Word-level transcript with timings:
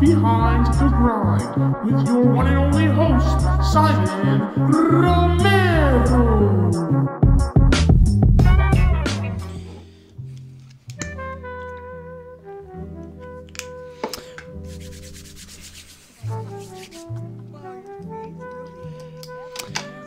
Behind 0.00 0.64
the 0.64 0.88
Grind 0.88 1.84
with 1.84 2.06
your 2.08 2.22
one 2.22 2.46
and 2.46 2.56
only 2.56 2.86
host, 2.86 3.42
Simon 3.70 4.40
Romero. 4.72 5.60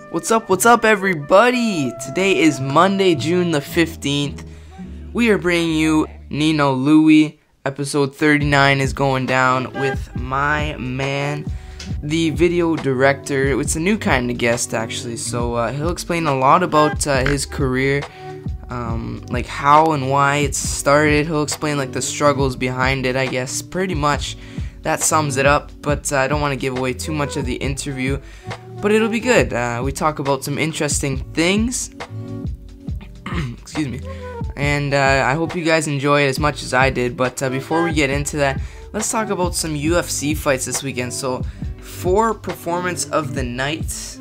What's 0.09 0.31
up, 0.31 0.49
what's 0.49 0.65
up, 0.65 0.83
everybody? 0.83 1.93
Today 2.03 2.39
is 2.39 2.59
Monday, 2.59 3.13
June 3.13 3.51
the 3.51 3.59
15th. 3.59 4.43
We 5.13 5.29
are 5.29 5.37
bringing 5.37 5.75
you 5.75 6.07
Nino 6.31 6.71
Louie. 6.73 7.39
Episode 7.65 8.15
39 8.15 8.81
is 8.81 8.91
going 8.93 9.25
down 9.25 9.71
with 9.73 10.13
my 10.15 10.75
man, 10.77 11.45
the 12.01 12.29
video 12.31 12.75
director. 12.75 13.59
It's 13.59 13.75
a 13.75 13.79
new 13.79 13.97
kind 13.97 14.29
of 14.29 14.37
guest, 14.37 14.73
actually. 14.73 15.17
So 15.17 15.53
uh, 15.55 15.71
he'll 15.71 15.91
explain 15.91 16.27
a 16.27 16.35
lot 16.35 16.61
about 16.61 17.07
uh, 17.07 17.25
his 17.25 17.45
career, 17.45 18.01
um, 18.69 19.25
like 19.29 19.45
how 19.45 19.93
and 19.93 20.09
why 20.09 20.37
it 20.37 20.55
started. 20.55 21.25
He'll 21.25 21.43
explain 21.43 21.77
like 21.77 21.93
the 21.93 22.01
struggles 22.01 22.55
behind 22.55 23.05
it, 23.05 23.15
I 23.15 23.27
guess. 23.27 23.61
Pretty 23.61 23.95
much 23.95 24.35
that 24.81 24.99
sums 24.99 25.37
it 25.37 25.45
up, 25.45 25.71
but 25.81 26.11
uh, 26.11 26.17
I 26.17 26.27
don't 26.27 26.41
want 26.41 26.51
to 26.51 26.59
give 26.59 26.77
away 26.77 26.93
too 26.93 27.13
much 27.13 27.37
of 27.37 27.45
the 27.45 27.55
interview 27.55 28.19
but 28.83 28.91
it'll 28.91 29.07
be 29.07 29.21
good. 29.21 29.53
Uh, 29.53 29.79
we 29.81 29.93
talk 29.93 30.19
about 30.19 30.43
some 30.43 30.57
interesting 30.57 31.19
things. 31.31 31.95
Excuse 33.61 33.87
me. 33.87 34.01
And 34.55 34.93
uh, 34.93 35.23
I 35.25 35.33
hope 35.33 35.55
you 35.55 35.63
guys 35.63 35.87
enjoy 35.87 36.23
it 36.23 36.27
as 36.27 36.39
much 36.39 36.63
as 36.63 36.73
I 36.73 36.89
did. 36.89 37.17
But 37.17 37.41
uh, 37.41 37.49
before 37.49 37.83
we 37.83 37.93
get 37.93 38.09
into 38.09 38.37
that, 38.37 38.61
let's 38.91 39.11
talk 39.11 39.29
about 39.29 39.55
some 39.55 39.75
UFC 39.75 40.35
fights 40.35 40.65
this 40.65 40.83
weekend. 40.83 41.13
So, 41.13 41.43
four 41.79 42.33
performance 42.33 43.09
of 43.09 43.33
the 43.33 43.43
night 43.43 44.17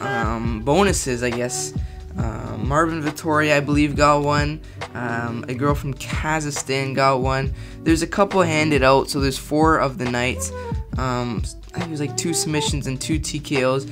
um, 0.00 0.62
bonuses, 0.62 1.22
I 1.22 1.30
guess. 1.30 1.74
Uh, 2.18 2.56
Marvin 2.58 3.02
Vettori, 3.02 3.52
I 3.52 3.60
believe, 3.60 3.94
got 3.94 4.22
one. 4.22 4.60
Um, 4.94 5.44
a 5.48 5.54
girl 5.54 5.74
from 5.74 5.92
Kazakhstan 5.94 6.94
got 6.94 7.20
one. 7.20 7.52
There's 7.82 8.02
a 8.02 8.06
couple 8.06 8.40
handed 8.42 8.82
out, 8.82 9.10
so 9.10 9.20
there's 9.20 9.38
four 9.38 9.78
of 9.78 9.98
the 9.98 10.06
night. 10.06 10.50
Um, 10.96 11.42
I 11.74 11.80
think 11.80 11.88
it 11.88 11.90
was 11.90 12.00
like 12.00 12.16
two 12.16 12.32
submissions 12.32 12.86
and 12.86 12.98
two 13.00 13.20
TKOs. 13.20 13.90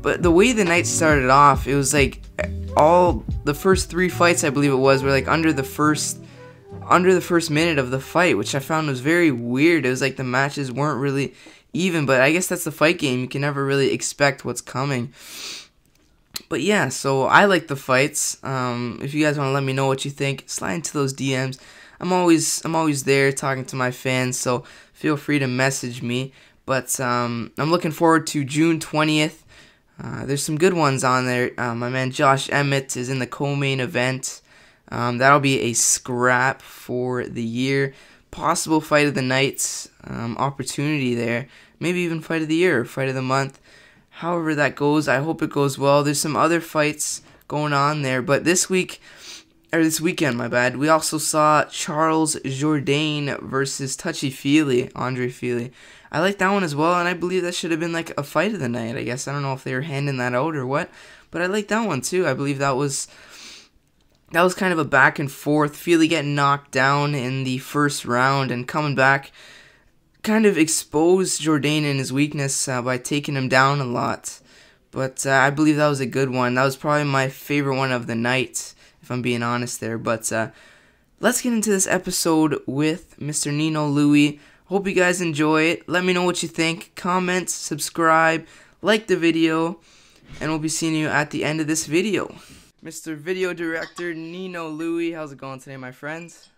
But 0.00 0.22
the 0.22 0.30
way 0.30 0.52
the 0.52 0.64
night 0.64 0.86
started 0.86 1.28
off, 1.28 1.66
it 1.66 1.76
was 1.76 1.92
like 1.92 2.22
all 2.76 3.24
the 3.44 3.54
first 3.54 3.90
three 3.90 4.08
fights, 4.08 4.44
I 4.44 4.50
believe 4.50 4.72
it 4.72 4.76
was, 4.76 5.02
were 5.02 5.10
like 5.10 5.28
under 5.28 5.52
the 5.52 5.64
first 5.64 6.18
under 6.88 7.14
the 7.14 7.20
first 7.20 7.50
minute 7.50 7.78
of 7.78 7.90
the 7.90 8.00
fight, 8.00 8.36
which 8.36 8.54
I 8.54 8.58
found 8.58 8.88
was 8.88 9.00
very 9.00 9.30
weird. 9.30 9.86
It 9.86 9.90
was 9.90 10.00
like 10.00 10.16
the 10.16 10.24
matches 10.24 10.72
weren't 10.72 11.00
really 11.00 11.34
even, 11.72 12.06
but 12.06 12.20
I 12.20 12.32
guess 12.32 12.48
that's 12.48 12.64
the 12.64 12.72
fight 12.72 12.98
game. 12.98 13.20
You 13.20 13.28
can 13.28 13.40
never 13.40 13.64
really 13.64 13.92
expect 13.92 14.44
what's 14.44 14.60
coming. 14.60 15.12
But 16.48 16.60
yeah, 16.60 16.88
so 16.88 17.24
I 17.24 17.44
like 17.44 17.68
the 17.68 17.76
fights. 17.76 18.42
Um, 18.42 18.98
if 19.02 19.14
you 19.14 19.24
guys 19.24 19.38
want 19.38 19.48
to 19.48 19.52
let 19.52 19.62
me 19.62 19.72
know 19.72 19.86
what 19.86 20.04
you 20.04 20.10
think, 20.10 20.44
slide 20.46 20.74
into 20.74 20.92
those 20.92 21.14
DMs. 21.14 21.58
I'm 22.00 22.12
always 22.12 22.64
I'm 22.64 22.74
always 22.74 23.04
there 23.04 23.32
talking 23.32 23.64
to 23.66 23.76
my 23.76 23.90
fans, 23.90 24.38
so 24.38 24.64
feel 24.92 25.16
free 25.16 25.38
to 25.38 25.46
message 25.46 26.02
me. 26.02 26.32
But 26.66 26.98
um, 27.00 27.52
I'm 27.58 27.70
looking 27.70 27.90
forward 27.90 28.26
to 28.28 28.44
June 28.44 28.80
20th. 28.80 29.42
Uh, 30.00 30.24
there's 30.26 30.42
some 30.42 30.58
good 30.58 30.74
ones 30.74 31.04
on 31.04 31.26
there. 31.26 31.52
Uh, 31.58 31.74
my 31.74 31.88
man 31.88 32.10
Josh 32.10 32.50
Emmett 32.50 32.96
is 32.96 33.08
in 33.08 33.18
the 33.18 33.26
co-main 33.26 33.80
event. 33.80 34.40
Um, 34.90 35.18
that'll 35.18 35.40
be 35.40 35.60
a 35.60 35.72
scrap 35.72 36.60
for 36.62 37.24
the 37.24 37.42
year. 37.42 37.94
Possible 38.30 38.80
fight 38.80 39.06
of 39.06 39.14
the 39.14 39.22
night 39.22 39.88
um, 40.04 40.36
opportunity 40.38 41.14
there. 41.14 41.48
Maybe 41.80 42.00
even 42.00 42.20
fight 42.20 42.42
of 42.42 42.48
the 42.48 42.56
year, 42.56 42.84
fight 42.84 43.08
of 43.08 43.14
the 43.14 43.22
month. 43.22 43.60
However 44.10 44.54
that 44.54 44.76
goes, 44.76 45.08
I 45.08 45.18
hope 45.18 45.42
it 45.42 45.50
goes 45.50 45.78
well. 45.78 46.02
There's 46.02 46.20
some 46.20 46.36
other 46.36 46.60
fights 46.60 47.22
going 47.48 47.72
on 47.72 48.02
there, 48.02 48.22
but 48.22 48.44
this 48.44 48.68
week 48.68 49.00
or 49.72 49.82
this 49.82 50.00
weekend, 50.00 50.36
my 50.36 50.48
bad. 50.48 50.76
We 50.76 50.88
also 50.88 51.16
saw 51.16 51.64
Charles 51.64 52.36
Jourdain 52.44 53.40
versus 53.40 53.96
Touchy 53.96 54.30
Feely, 54.30 54.90
Andre 54.94 55.30
Fili. 55.30 55.72
I 56.12 56.20
like 56.20 56.36
that 56.38 56.52
one 56.52 56.62
as 56.62 56.76
well, 56.76 56.94
and 56.94 57.08
I 57.08 57.14
believe 57.14 57.42
that 57.42 57.54
should 57.54 57.70
have 57.70 57.80
been 57.80 57.94
like 57.94 58.12
a 58.18 58.22
fight 58.22 58.52
of 58.52 58.60
the 58.60 58.68
night. 58.68 58.96
I 58.96 59.02
guess 59.02 59.26
I 59.26 59.32
don't 59.32 59.40
know 59.40 59.54
if 59.54 59.64
they 59.64 59.72
were 59.72 59.80
handing 59.80 60.18
that 60.18 60.34
out 60.34 60.54
or 60.54 60.66
what, 60.66 60.90
but 61.30 61.40
I 61.40 61.46
like 61.46 61.68
that 61.68 61.86
one 61.86 62.02
too. 62.02 62.28
I 62.28 62.34
believe 62.34 62.58
that 62.58 62.76
was 62.76 63.08
that 64.32 64.42
was 64.42 64.54
kind 64.54 64.74
of 64.74 64.78
a 64.78 64.84
back 64.84 65.18
and 65.18 65.32
forth. 65.32 65.74
Fili 65.74 66.06
getting 66.06 66.34
knocked 66.34 66.70
down 66.70 67.14
in 67.14 67.44
the 67.44 67.58
first 67.58 68.04
round 68.04 68.50
and 68.50 68.68
coming 68.68 68.94
back, 68.94 69.32
kind 70.22 70.44
of 70.44 70.58
exposed 70.58 71.40
Jourdain 71.40 71.84
in 71.84 71.96
his 71.96 72.12
weakness 72.12 72.68
uh, 72.68 72.82
by 72.82 72.98
taking 72.98 73.34
him 73.34 73.48
down 73.48 73.80
a 73.80 73.84
lot. 73.84 74.38
But 74.90 75.24
uh, 75.24 75.30
I 75.30 75.48
believe 75.48 75.76
that 75.76 75.88
was 75.88 76.00
a 76.00 76.06
good 76.06 76.28
one. 76.28 76.54
That 76.54 76.64
was 76.64 76.76
probably 76.76 77.04
my 77.04 77.30
favorite 77.30 77.78
one 77.78 77.90
of 77.90 78.06
the 78.06 78.14
night, 78.14 78.74
if 79.00 79.10
I'm 79.10 79.22
being 79.22 79.42
honest 79.42 79.80
there. 79.80 79.96
But 79.96 80.30
uh, 80.30 80.50
let's 81.20 81.40
get 81.40 81.54
into 81.54 81.70
this 81.70 81.86
episode 81.86 82.60
with 82.66 83.18
Mr. 83.18 83.50
Nino 83.50 83.86
Louie. 83.86 84.38
Hope 84.72 84.86
you 84.86 84.94
guys 84.94 85.20
enjoy 85.20 85.64
it. 85.64 85.86
Let 85.86 86.02
me 86.02 86.14
know 86.14 86.24
what 86.24 86.42
you 86.42 86.48
think. 86.48 86.94
Comment, 86.96 87.50
subscribe, 87.50 88.46
like 88.80 89.06
the 89.06 89.18
video, 89.18 89.80
and 90.40 90.48
we'll 90.48 90.58
be 90.58 90.70
seeing 90.70 90.94
you 90.94 91.08
at 91.08 91.30
the 91.30 91.44
end 91.44 91.60
of 91.60 91.66
this 91.66 91.84
video. 91.84 92.34
Mr. 92.82 93.14
Video 93.14 93.52
Director 93.52 94.14
Nino 94.14 94.70
Louie, 94.70 95.12
how's 95.12 95.30
it 95.30 95.36
going 95.36 95.60
today, 95.60 95.76
my 95.76 95.92
friends? 95.92 96.48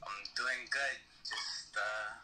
I'm 0.00 0.22
doing 0.36 0.70
good. 0.70 0.98
Just 1.24 1.74
uh, 1.74 2.14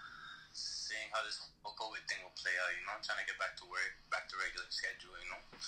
seeing 0.52 1.10
how 1.10 1.24
this 1.24 1.40
whole 1.64 1.74
COVID 1.74 2.06
thing 2.08 2.18
will 2.22 2.30
play 2.40 2.52
out. 2.62 2.70
You 2.70 2.86
know, 2.86 2.92
I'm 2.94 3.02
trying 3.02 3.18
to 3.18 3.26
get 3.26 3.36
back 3.36 3.56
to 3.56 3.64
work, 3.64 3.90
back 4.12 4.28
to 4.28 4.36
regular 4.38 4.66
schedule. 4.70 5.18
You 5.18 5.30
know, 5.32 5.58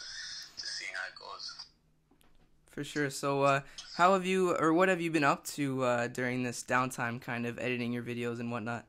just 0.55 0.79
seeing 0.79 0.93
how 0.95 1.09
it 1.11 1.19
goes. 1.19 1.67
For 2.71 2.85
sure. 2.85 3.11
So, 3.11 3.43
uh, 3.43 3.61
how 3.97 4.13
have 4.13 4.25
you, 4.27 4.55
or 4.55 4.73
what 4.73 4.89
have 4.89 5.01
you 5.01 5.11
been 5.11 5.25
up 5.25 5.45
to 5.59 5.83
uh, 5.83 6.07
during 6.07 6.45
this 6.45 6.63
downtime, 6.63 7.21
kind 7.21 7.47
of 7.47 7.59
editing 7.59 7.93
your 7.93 8.05
videos 8.05 8.39
and 8.39 8.53
whatnot? 8.53 8.87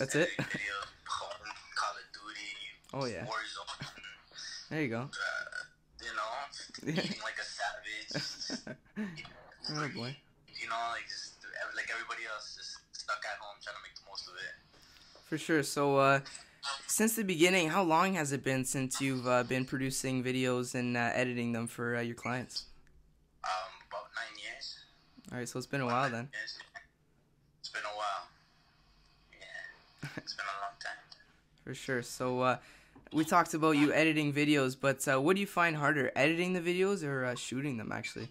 That, 0.00 0.08
that's 0.08 0.14
it. 0.16 0.28
That's 0.38 0.54
it? 0.54 0.56
Editing 0.56 0.60
Videos, 0.64 0.88
home, 1.06 1.52
Call 1.76 1.92
of 1.92 2.06
Duty, 2.16 2.48
Oh, 2.96 3.04
yeah. 3.04 3.26
Warzone. 3.26 3.86
There 4.70 4.80
you 4.82 4.88
go. 4.88 5.00
Uh, 5.00 5.10
you 6.00 6.12
know, 6.16 6.92
Yeah. 6.94 7.02
eating 7.04 7.20
like 7.22 7.36
a 7.36 7.44
savage. 7.44 8.78
oh 9.76 9.88
boy. 9.94 10.16
You 10.60 10.68
know, 10.68 10.76
like 10.92 11.04
just 11.08 11.34
like 11.76 11.88
everybody 11.92 12.22
else, 12.32 12.56
just 12.56 12.78
stuck 12.92 13.20
at 13.30 13.38
home 13.40 13.56
trying 13.62 13.76
to 13.76 13.82
make 13.84 13.94
the 13.94 14.02
most 14.08 14.26
of 14.28 14.34
it. 14.34 14.54
For 15.28 15.36
sure. 15.38 15.62
So, 15.62 15.96
uh, 15.98 16.20
since 16.86 17.14
the 17.16 17.24
beginning, 17.24 17.68
how 17.70 17.82
long 17.82 18.14
has 18.14 18.32
it 18.32 18.42
been 18.42 18.64
since 18.64 19.00
you've 19.00 19.26
uh, 19.28 19.42
been 19.44 19.64
producing 19.64 20.24
videos 20.24 20.74
and 20.74 20.96
uh, 20.96 21.10
editing 21.14 21.52
them 21.52 21.66
for 21.66 21.96
uh, 21.96 22.00
your 22.00 22.14
clients? 22.16 22.64
Um, 23.44 23.50
about 23.88 24.08
nine 24.16 24.38
years. 24.42 24.78
All 25.32 25.38
right, 25.38 25.48
so 25.48 25.58
it's 25.58 25.66
been 25.66 25.80
a 25.82 25.86
while 25.86 26.10
then. 26.10 26.28
Yes. 26.32 26.58
It's 27.60 27.68
been 27.70 27.82
a 27.84 27.96
while. 27.96 28.28
Yeah, 29.32 29.46
it's 30.16 30.34
been 30.34 30.46
a 30.46 30.58
long 30.62 30.76
time. 30.80 30.98
For 31.64 31.74
sure. 31.74 32.02
So, 32.02 32.40
uh, 32.40 32.56
we 33.12 33.24
talked 33.24 33.54
about 33.54 33.72
you 33.72 33.92
editing 33.92 34.32
videos, 34.32 34.76
but 34.80 35.06
uh, 35.08 35.20
what 35.20 35.34
do 35.34 35.40
you 35.40 35.46
find 35.46 35.76
harder, 35.76 36.12
editing 36.14 36.52
the 36.52 36.60
videos 36.60 37.02
or 37.02 37.24
uh, 37.24 37.34
shooting 37.34 37.76
them? 37.76 37.90
Actually, 37.92 38.28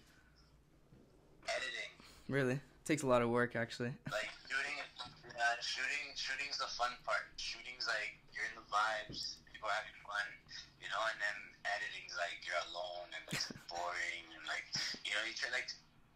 Editing. 1.48 1.92
really 2.28 2.60
takes 2.86 3.04
a 3.04 3.08
lot 3.08 3.22
of 3.22 3.30
work. 3.30 3.56
Actually. 3.56 3.94
like 4.12 4.30
shooting 4.48 4.80
shooting 5.60 6.16
shooting's 6.16 6.58
the 6.58 6.70
fun 6.80 6.92
part 7.04 7.28
shooting's 7.36 7.84
like 7.84 8.16
you're 8.32 8.48
in 8.48 8.56
the 8.56 8.64
vibes 8.72 9.44
people 9.52 9.68
are 9.68 9.76
having 9.76 9.98
fun 10.08 10.28
you 10.80 10.88
know 10.88 11.02
and 11.12 11.20
then 11.20 11.38
editing's 11.68 12.16
like 12.16 12.40
you're 12.48 12.60
alone 12.72 13.08
and 13.12 13.24
it's 13.34 13.52
boring 13.72 14.24
and 14.32 14.44
like 14.48 14.64
you 15.04 15.12
know 15.12 15.24
you 15.28 15.36
try 15.36 15.52
like 15.52 15.68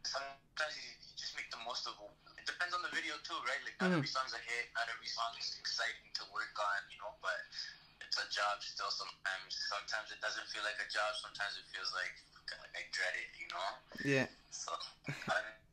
sometimes 0.07 0.73
you, 0.79 0.85
you 1.03 1.11
just 1.19 1.35
make 1.35 1.51
the 1.51 1.59
most 1.67 1.83
of 1.89 1.97
it 2.43 2.47
depends 2.51 2.75
on 2.75 2.83
the 2.83 2.91
video 2.91 3.15
too 3.23 3.39
right 3.47 3.63
like 3.63 3.79
not 3.79 3.87
Mhm. 3.95 4.03
every 4.03 4.11
song's 4.11 4.35
a 4.35 4.41
hit 4.43 4.67
not 4.75 4.91
every 4.91 5.07
song 5.07 5.31
is 5.39 5.55
exciting 5.55 6.11
to 6.19 6.27
work 6.35 6.51
on 6.59 6.79
you 6.91 6.99
know 6.99 7.15
but 7.23 7.39
it's 8.03 8.19
a 8.19 8.27
job 8.27 8.59
still 8.59 8.91
sometimes 8.91 9.55
sometimes 9.71 10.11
it 10.11 10.19
doesn't 10.19 10.43
feel 10.51 10.63
like 10.67 10.75
a 10.83 10.89
job 10.91 11.15
sometimes 11.23 11.55
it 11.55 11.63
feels 11.71 11.95
like 11.95 12.11
like 12.59 12.75
I 12.75 12.83
dread 12.91 13.15
it 13.15 13.31
you 13.39 13.47
know 13.47 13.69
Yeah. 14.03 14.27
so 14.51 14.75
I, 15.31 15.39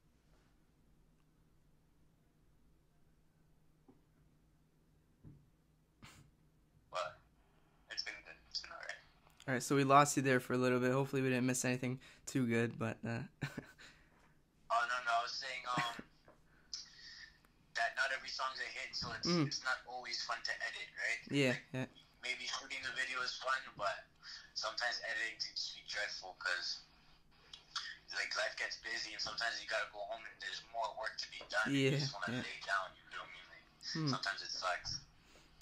but 6.90 7.18
it's 7.90 8.02
been 8.02 8.14
good. 8.24 8.34
It's 8.50 8.60
been 8.60 8.70
alright. 8.70 9.00
All 9.48 9.54
right. 9.54 9.62
So 9.62 9.74
we 9.76 9.84
lost 9.84 10.16
you 10.16 10.22
there 10.22 10.40
for 10.40 10.54
a 10.54 10.58
little 10.58 10.78
bit. 10.78 10.92
Hopefully, 10.92 11.22
we 11.22 11.28
didn't 11.28 11.46
miss 11.46 11.64
anything 11.64 11.98
too 12.26 12.46
good, 12.46 12.78
but. 12.78 12.96
Uh, 13.06 13.26
Oh 14.70 14.86
no 14.86 14.96
no, 15.02 15.10
I 15.18 15.22
was 15.26 15.34
saying 15.34 15.66
um 15.66 15.98
that 17.74 17.90
not 17.98 18.14
every 18.14 18.30
song's 18.30 18.62
a 19.24 19.28
hit, 19.28 19.34
so 19.36 19.40
it's 19.42 19.44
Mm. 19.44 19.46
it's 19.46 19.64
not 19.64 19.78
always 19.86 20.22
fun 20.24 20.38
to 20.44 20.52
edit, 20.64 20.88
right? 20.96 21.20
yeah. 21.30 21.48
Like, 21.50 21.64
Yeah. 21.72 21.86
Maybe 22.22 22.44
shooting 22.44 22.82
the 22.84 22.92
video 22.92 23.20
is 23.24 23.32
fun, 23.40 23.56
but 23.76 24.04
sometimes 24.54 25.00
editing 25.08 25.40
can 25.40 25.52
just 25.56 25.72
be 25.76 25.82
dreadful 25.88 26.36
because 26.38 26.80
like 28.12 28.34
life 28.36 28.56
gets 28.58 28.76
busy, 28.84 29.12
and 29.14 29.22
sometimes 29.22 29.56
you 29.62 29.68
gotta 29.68 29.86
go 29.92 30.00
home 30.00 30.20
and 30.24 30.34
there's 30.42 30.60
more 30.74 30.88
work 31.00 31.16
to 31.16 31.30
be 31.30 31.38
done. 31.48 31.72
Yeah, 31.72 31.90
You 31.90 31.98
just 31.98 32.12
wanna 32.12 32.36
yeah. 32.36 32.42
lay 32.42 32.60
down. 32.66 32.90
You 32.96 33.04
feel 33.08 33.24
me? 33.24 33.40
Like, 33.48 33.64
Hmm. 33.92 34.08
Sometimes 34.10 34.42
it 34.42 34.50
sucks. 34.50 35.00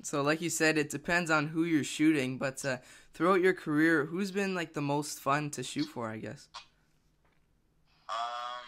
So, 0.03 0.23
like 0.23 0.41
you 0.41 0.49
said, 0.51 0.79
it 0.79 0.91
depends 0.91 1.31
on 1.31 1.49
who 1.49 1.65
you're 1.65 1.85
shooting. 1.85 2.39
But 2.39 2.65
uh, 2.65 2.79
throughout 3.15 3.41
your 3.43 3.53
career, 3.55 4.07
who's 4.07 4.31
been 4.33 4.55
like 4.55 4.73
the 4.75 4.81
most 4.81 5.21
fun 5.21 5.51
to 5.51 5.63
shoot 5.63 5.87
for? 5.87 6.09
I 6.11 6.19
guess. 6.19 6.49
Um. 8.09 8.67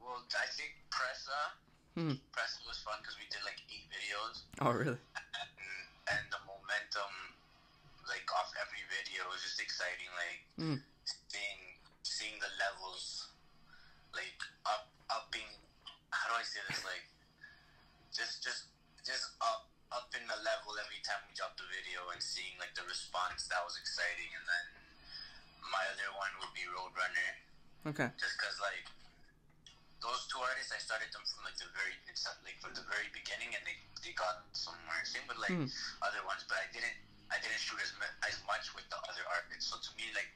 Well, 0.00 0.22
I 0.32 0.46
think 0.56 0.72
Pressa. 0.90 1.52
Hmm. 1.98 2.14
Pressa 2.30 2.62
was 2.62 2.78
fun 2.86 2.94
because 3.02 3.18
we 3.18 3.26
did 3.26 3.42
like 3.42 3.58
eight 3.66 3.90
videos, 3.90 4.46
Oh, 4.62 4.70
really? 4.70 4.94
and, 4.94 5.50
and 6.14 6.22
the 6.30 6.38
momentum, 6.46 7.10
like 8.06 8.22
off 8.38 8.54
every 8.54 8.86
video, 8.86 9.26
was 9.26 9.42
just 9.42 9.58
exciting. 9.58 10.06
Like 10.14 10.46
Hmm. 10.54 10.78
seeing 11.26 11.62
seeing 12.06 12.38
the 12.38 12.54
levels, 12.54 13.34
like 14.14 14.38
up 14.62 14.94
upping. 15.10 15.50
How 16.14 16.30
do 16.30 16.38
I 16.38 16.46
say 16.46 16.62
this? 16.70 16.86
Like 16.86 17.02
just 18.14 18.46
just 18.46 18.70
just 19.02 19.34
up 19.42 19.66
up 19.90 20.06
in 20.14 20.22
the 20.30 20.38
level 20.46 20.78
every 20.78 21.02
time 21.02 21.18
we 21.26 21.34
dropped 21.34 21.58
the 21.58 21.66
video 21.66 22.14
and 22.14 22.22
seeing 22.22 22.54
like 22.62 22.78
the 22.78 22.86
response 22.86 23.50
that 23.50 23.58
was 23.66 23.74
exciting. 23.74 24.30
And 24.38 24.46
then 24.46 24.66
my 25.66 25.82
other 25.90 26.14
one 26.14 26.30
would 26.46 26.54
be 26.54 26.62
Roadrunner 26.70 27.30
Okay. 27.90 28.06
just 28.22 28.38
because 28.38 28.54
like 28.62 28.86
those 29.98 30.26
two 30.30 30.38
artists 30.38 30.70
I 30.70 30.78
started 30.78 31.10
them 31.10 31.22
from 31.26 31.42
like 31.48 31.58
the 31.58 31.66
very 31.74 31.94
it's 32.06 32.22
like 32.46 32.56
from 32.62 32.72
the 32.78 32.86
very 32.86 33.10
beginning 33.10 33.50
and 33.54 33.62
they, 33.66 33.74
they 34.04 34.14
got 34.14 34.46
somewhere 34.54 35.02
same 35.02 35.26
with 35.26 35.38
like 35.42 35.50
Hmm. 35.54 35.66
other 36.06 36.22
ones 36.26 36.46
but 36.46 36.58
I 36.62 36.68
didn't 36.70 36.94
I 37.28 37.36
didn't 37.42 37.58
shoot 37.60 37.76
as, 37.82 37.90
as 38.24 38.38
much 38.46 38.70
with 38.78 38.86
the 38.88 38.98
other 39.10 39.24
artists 39.28 39.68
so 39.70 39.76
to 39.82 39.90
me 39.98 40.06
like 40.14 40.30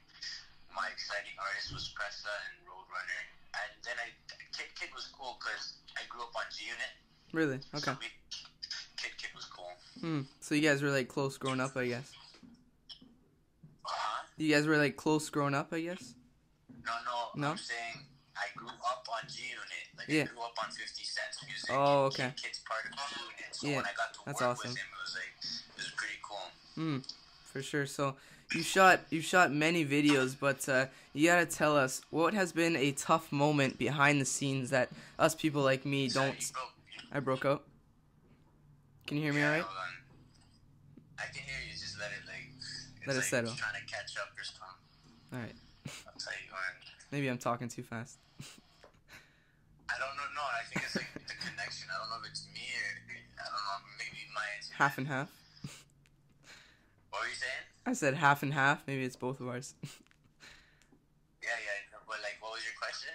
my 0.75 0.88
exciting 0.91 1.37
artist 1.38 1.70
was 1.73 1.93
Pressa 1.94 2.32
and 2.50 2.64
Roadrunner 2.67 3.23
and 3.55 3.70
then 3.87 3.97
I 4.03 4.11
Kid 4.50 4.70
Kid 4.75 4.91
was 4.97 5.06
cool 5.14 5.38
because 5.38 5.79
I 5.94 6.03
grew 6.11 6.23
up 6.26 6.35
on 6.35 6.47
G 6.50 6.67
Unit 6.67 6.93
Really? 7.32 7.61
so 7.73 7.79
Okay. 7.79 7.94
we, 8.03 8.08
Kid 8.99 9.15
Kid 9.17 9.31
was 9.37 9.47
cool 9.47 9.70
Hmm. 10.03 10.26
So 10.43 10.55
you 10.58 10.62
guys 10.67 10.82
were 10.82 10.91
like 10.91 11.06
close 11.06 11.38
growing 11.38 11.61
up, 11.62 11.76
I 11.79 11.87
guess. 11.87 12.11
uh-huh 13.85 14.26
You 14.37 14.53
guys 14.55 14.67
were 14.67 14.76
like 14.76 14.97
close 14.97 15.31
growing 15.31 15.55
up, 15.55 15.73
I 15.73 15.81
guess. 15.81 16.15
no 16.85 16.93
no, 17.06 17.41
No? 17.41 17.50
I'm 17.53 17.58
saying 17.58 18.06
I 18.37 18.46
grew 18.56 18.69
up 18.69 19.06
on 19.12 19.29
G 19.29 19.43
Unit 19.50 19.87
like 19.99 20.08
Yeah. 20.08 20.23
I 20.23 20.26
grew 20.26 20.43
up 20.43 20.55
on 20.62 20.70
50 20.70 21.05
Cent's 21.05 21.38
music 21.46 21.70
Oh, 21.70 22.05
okay. 22.06 22.32
Kid 22.37 22.43
Kid's 22.44 22.61
part 22.61 22.84
of 22.87 22.93
G 22.93 23.20
Unit 23.20 23.55
so 23.55 23.67
Yeah, 23.69 23.76
when 23.76 23.84
I 23.87 23.93
got 23.96 24.14
to 24.14 24.20
that's 24.26 24.40
work 24.40 24.50
awesome. 24.50 24.70
with 24.70 24.79
him 24.79 24.87
it 24.93 25.00
was 25.02 25.14
like 25.14 25.34
it 25.76 25.76
was 25.76 25.90
pretty 25.96 26.19
cool 26.23 26.50
Hmm. 26.75 26.99
For 27.44 27.62
sure. 27.62 27.84
So 27.87 28.17
you 28.55 28.62
shot 28.62 29.00
you 29.11 29.20
shot 29.20 29.52
many 29.52 29.84
videos, 29.84 30.34
but 30.38 30.67
uh, 30.69 30.87
you 31.12 31.29
gotta 31.29 31.44
tell 31.46 31.76
us 31.76 32.00
what 32.11 32.32
has 32.34 32.52
been 32.52 32.76
a 32.76 32.93
tough 32.93 33.31
moment 33.31 33.76
behind 33.79 34.20
the 34.20 34.25
scenes 34.25 34.70
that 34.70 34.88
us 35.19 35.34
people 35.34 35.62
like 35.62 35.84
me 35.84 36.08
Sorry, 36.08 36.29
don't. 36.31 36.52
broke- 36.52 36.73
you- 36.96 37.08
I 37.12 37.20
broke 37.20 37.44
out. 37.44 37.62
Can 39.06 39.19
you 39.19 39.25
hear 39.25 39.32
me 39.34 39.40
yeah, 39.40 39.46
alright? 39.49 39.62
hold 39.62 39.76
on. 39.76 39.93
I 41.19 41.25
can 41.32 41.43
hear 41.44 41.61
you. 41.67 41.73
Just 41.73 41.99
let 41.99 42.08
it 42.12 42.25
like. 42.26 42.49
It's 42.56 43.06
Let 43.06 43.17
it 43.17 43.19
like 43.19 43.25
settle. 43.29 43.55
Trying 43.55 43.75
to 43.81 43.87
catch 43.93 44.17
up 44.17 44.32
or 44.38 44.44
something. 44.44 45.32
All 45.34 45.38
right. 45.40 45.55
That's 45.84 46.25
how 46.25 46.32
you 46.32 46.49
going. 46.49 46.76
Maybe 47.12 47.29
I'm 47.29 47.37
talking 47.37 47.69
too 47.69 47.82
fast. 47.82 48.19
I 48.41 49.94
don't 49.99 50.17
know. 50.17 50.23
No, 50.35 50.41
I 50.41 50.64
think 50.73 50.87
it's 50.87 50.97
like 50.97 51.12
the 51.14 51.35
connection. 51.35 51.88
I 51.94 51.99
don't 52.00 52.09
know 52.09 52.25
if 52.25 52.31
it's 52.31 52.49
me 52.55 52.62
or 52.62 52.88
I 53.38 53.44
don't 53.44 53.53
know. 53.53 53.87
Maybe 53.99 54.25
my 54.35 54.41
internet. 54.56 54.79
Half 54.79 54.97
and 54.97 55.06
half. 55.06 55.31
What 57.11 57.20
were 57.20 57.29
you 57.29 57.35
saying? 57.35 57.53
I 57.85 57.93
said 57.93 58.14
half 58.14 58.43
and 58.43 58.55
half. 58.55 58.82
Maybe 58.87 59.05
it's 59.05 59.17
both 59.17 59.41
of 59.41 59.49
ours. 59.49 59.75
Yeah, 61.43 61.50
yeah. 61.50 61.99
But 62.06 62.17
like, 62.23 62.38
what 62.41 62.53
was 62.53 62.62
your 62.64 62.73
question? 62.81 63.11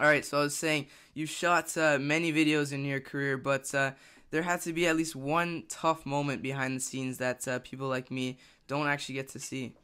All 0.00 0.06
right. 0.06 0.24
So 0.24 0.38
I 0.38 0.42
was 0.44 0.56
saying 0.56 0.86
you 1.12 1.26
shot 1.26 1.76
uh, 1.76 1.98
many 2.00 2.32
videos 2.32 2.72
in 2.72 2.84
your 2.86 3.00
career, 3.00 3.36
but 3.36 3.74
uh, 3.74 3.90
there 4.30 4.42
had 4.42 4.62
to 4.62 4.72
be 4.72 4.86
at 4.86 4.96
least 4.96 5.14
one 5.14 5.64
tough 5.68 6.06
moment 6.06 6.40
behind 6.40 6.76
the 6.76 6.80
scenes 6.80 7.18
that 7.18 7.46
uh, 7.46 7.58
people 7.58 7.88
like 7.88 8.10
me 8.10 8.38
don't 8.68 8.86
actually 8.86 9.16
get 9.16 9.28
to 9.30 9.38
see. 9.38 9.74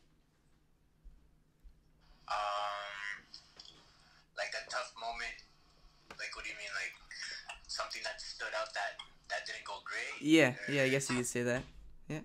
Yeah. 10.20 10.54
Yeah. 10.68 10.84
I 10.84 10.88
guess 10.92 11.08
you 11.10 11.16
could 11.16 11.26
say 11.26 11.42
that. 11.42 11.62
Yeah. 12.08 12.20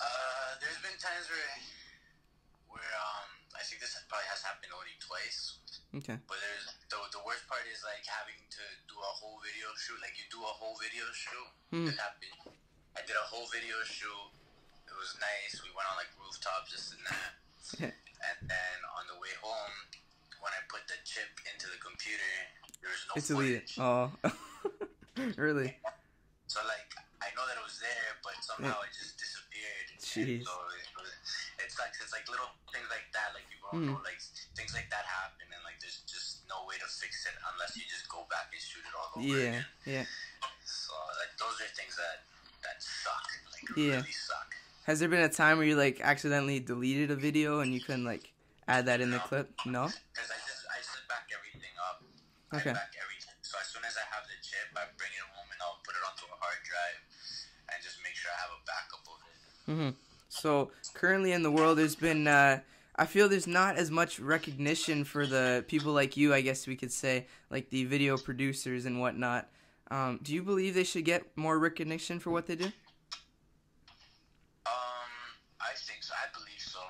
Uh, 0.00 0.50
there's 0.60 0.78
been 0.84 0.96
times 1.00 1.24
where, 1.32 1.52
where 2.76 2.92
um, 3.00 3.28
I 3.56 3.64
think 3.64 3.80
this 3.80 3.96
probably 4.08 4.28
has 4.28 4.44
happened 4.44 4.72
only 4.76 4.94
twice. 5.00 5.56
Okay. 5.96 6.20
But 6.28 6.36
there's 6.36 6.68
the, 6.92 7.00
the 7.16 7.22
worst 7.24 7.48
part 7.48 7.64
is 7.72 7.80
like 7.80 8.04
having 8.04 8.36
to 8.36 8.64
do 8.92 8.96
a 9.00 9.12
whole 9.16 9.40
video 9.40 9.72
shoot. 9.80 9.96
Like 10.04 10.14
you 10.20 10.28
do 10.28 10.44
a 10.44 10.52
whole 10.52 10.76
video 10.76 11.08
shoot. 11.16 11.48
Hmm. 11.72 11.88
It 11.88 11.96
happened. 11.96 12.36
I 12.92 13.00
did 13.08 13.16
a 13.16 13.24
whole 13.24 13.48
video 13.48 13.80
shoot. 13.88 14.28
It 14.84 14.96
was 14.96 15.16
nice. 15.16 15.60
We 15.64 15.72
went 15.72 15.88
on 15.88 15.96
like 15.96 16.12
rooftops, 16.20 16.72
this 16.76 16.92
and 16.92 17.02
that. 17.08 17.32
Yeah. 17.80 17.92
And 18.20 18.38
then 18.48 18.76
on 18.96 19.04
the 19.08 19.16
way 19.20 19.32
home, 19.40 19.76
when 20.44 20.52
I 20.52 20.60
put 20.68 20.84
the 20.88 20.96
chip 21.08 21.28
into 21.48 21.68
the 21.72 21.80
computer, 21.80 22.32
there 22.84 22.90
was 22.92 23.02
no 23.08 23.12
It's 23.16 23.28
deleted. 23.28 23.64
footage. 23.68 23.80
Oh. 23.80 24.12
really? 25.40 25.76
So 26.48 26.60
like 26.64 26.87
somehow 28.48 28.80
it 28.80 28.92
just 28.96 29.20
disappeared. 29.20 29.86
Jeez. 30.00 30.44
So 30.48 30.54
it, 30.72 30.88
was, 30.96 31.10
it 31.60 31.68
sucks. 31.68 32.00
It's 32.00 32.12
like 32.16 32.24
little 32.32 32.48
things 32.72 32.88
like 32.88 33.04
that. 33.12 33.36
Like 33.36 33.44
people 33.52 33.68
Hmm. 33.68 33.92
know, 33.92 34.00
like 34.00 34.16
things 34.56 34.72
like 34.72 34.88
that 34.88 35.04
happen, 35.04 35.44
and 35.52 35.60
like 35.68 35.76
there's 35.84 36.00
just 36.08 36.48
no 36.48 36.64
way 36.64 36.80
to 36.80 36.88
fix 36.88 37.28
it 37.28 37.36
unless 37.52 37.76
you 37.76 37.84
just 37.84 38.08
go 38.08 38.24
back 38.32 38.48
and 38.48 38.60
shoot 38.62 38.80
it 38.80 38.94
all 38.96 39.12
over 39.20 39.28
Yeah. 39.28 39.60
again. 39.60 39.66
Yeah. 39.84 40.04
So 40.64 40.96
like 41.20 41.32
those 41.36 41.56
are 41.60 41.68
things 41.76 41.92
that 42.00 42.24
that 42.64 42.80
suck. 42.80 43.26
Like 43.52 43.68
Yeah. 43.76 44.00
really 44.00 44.16
suck. 44.16 44.56
Has 44.88 45.00
there 45.04 45.12
been 45.12 45.20
a 45.20 45.28
time 45.28 45.60
where 45.60 45.68
you 45.68 45.76
like 45.76 46.00
accidentally 46.00 46.60
deleted 46.64 47.12
a 47.12 47.18
video 47.20 47.60
and 47.60 47.74
you 47.76 47.80
couldn't 47.84 48.08
like 48.08 48.32
add 48.66 48.86
that 48.88 49.04
in 49.04 49.12
the 49.12 49.20
clip? 49.20 49.52
No. 49.68 49.92
Because 49.92 50.32
I 50.32 50.38
just 50.48 50.64
I 50.72 50.80
set 50.80 51.04
back 51.12 51.28
everything 51.28 51.74
up. 51.84 52.00
Okay. 52.56 52.72
I 52.72 52.80
back 52.80 52.96
everything. 52.96 53.36
So 53.44 53.60
as 53.60 53.68
soon 53.68 53.84
as 53.84 53.92
I 54.00 54.04
have 54.08 54.24
the 54.24 54.36
chip, 54.40 54.72
I 54.72 54.88
bring 54.96 55.12
it 55.12 55.20
home 55.36 55.48
and 55.52 55.60
I'll 55.60 55.80
put 55.84 55.92
it 55.92 56.00
onto 56.08 56.24
a 56.32 56.36
hard 56.40 56.56
drive 56.64 56.96
and 57.78 57.84
just 57.84 57.98
make 58.02 58.14
sure 58.14 58.30
I 58.34 58.38
have 58.42 58.50
a 58.58 58.62
backup 58.66 59.06
of 59.06 59.18
it. 59.22 59.36
hmm 59.72 59.90
So 60.28 60.70
currently 60.94 61.32
in 61.32 61.42
the 61.42 61.50
world, 61.50 61.78
there's 61.78 61.94
been 61.94 62.26
uh, 62.26 62.60
I 62.96 63.06
feel 63.06 63.28
there's 63.28 63.46
not 63.46 63.76
as 63.76 63.90
much 63.90 64.18
recognition 64.18 65.04
for 65.04 65.24
the 65.24 65.64
people 65.68 65.92
like 65.92 66.16
you. 66.16 66.34
I 66.34 66.40
guess 66.40 66.66
we 66.66 66.74
could 66.74 66.90
say 66.92 67.26
like 67.50 67.70
the 67.70 67.84
video 67.84 68.18
producers 68.18 68.86
and 68.86 69.00
whatnot. 69.00 69.48
Um, 69.90 70.18
do 70.22 70.34
you 70.34 70.42
believe 70.42 70.74
they 70.74 70.84
should 70.84 71.04
get 71.04 71.24
more 71.36 71.58
recognition 71.58 72.18
for 72.18 72.30
what 72.30 72.46
they 72.46 72.56
do? 72.56 72.66
Um, 74.66 75.10
I 75.62 75.72
think 75.78 76.02
so. 76.02 76.12
I 76.12 76.26
believe 76.34 76.58
so. 76.60 76.80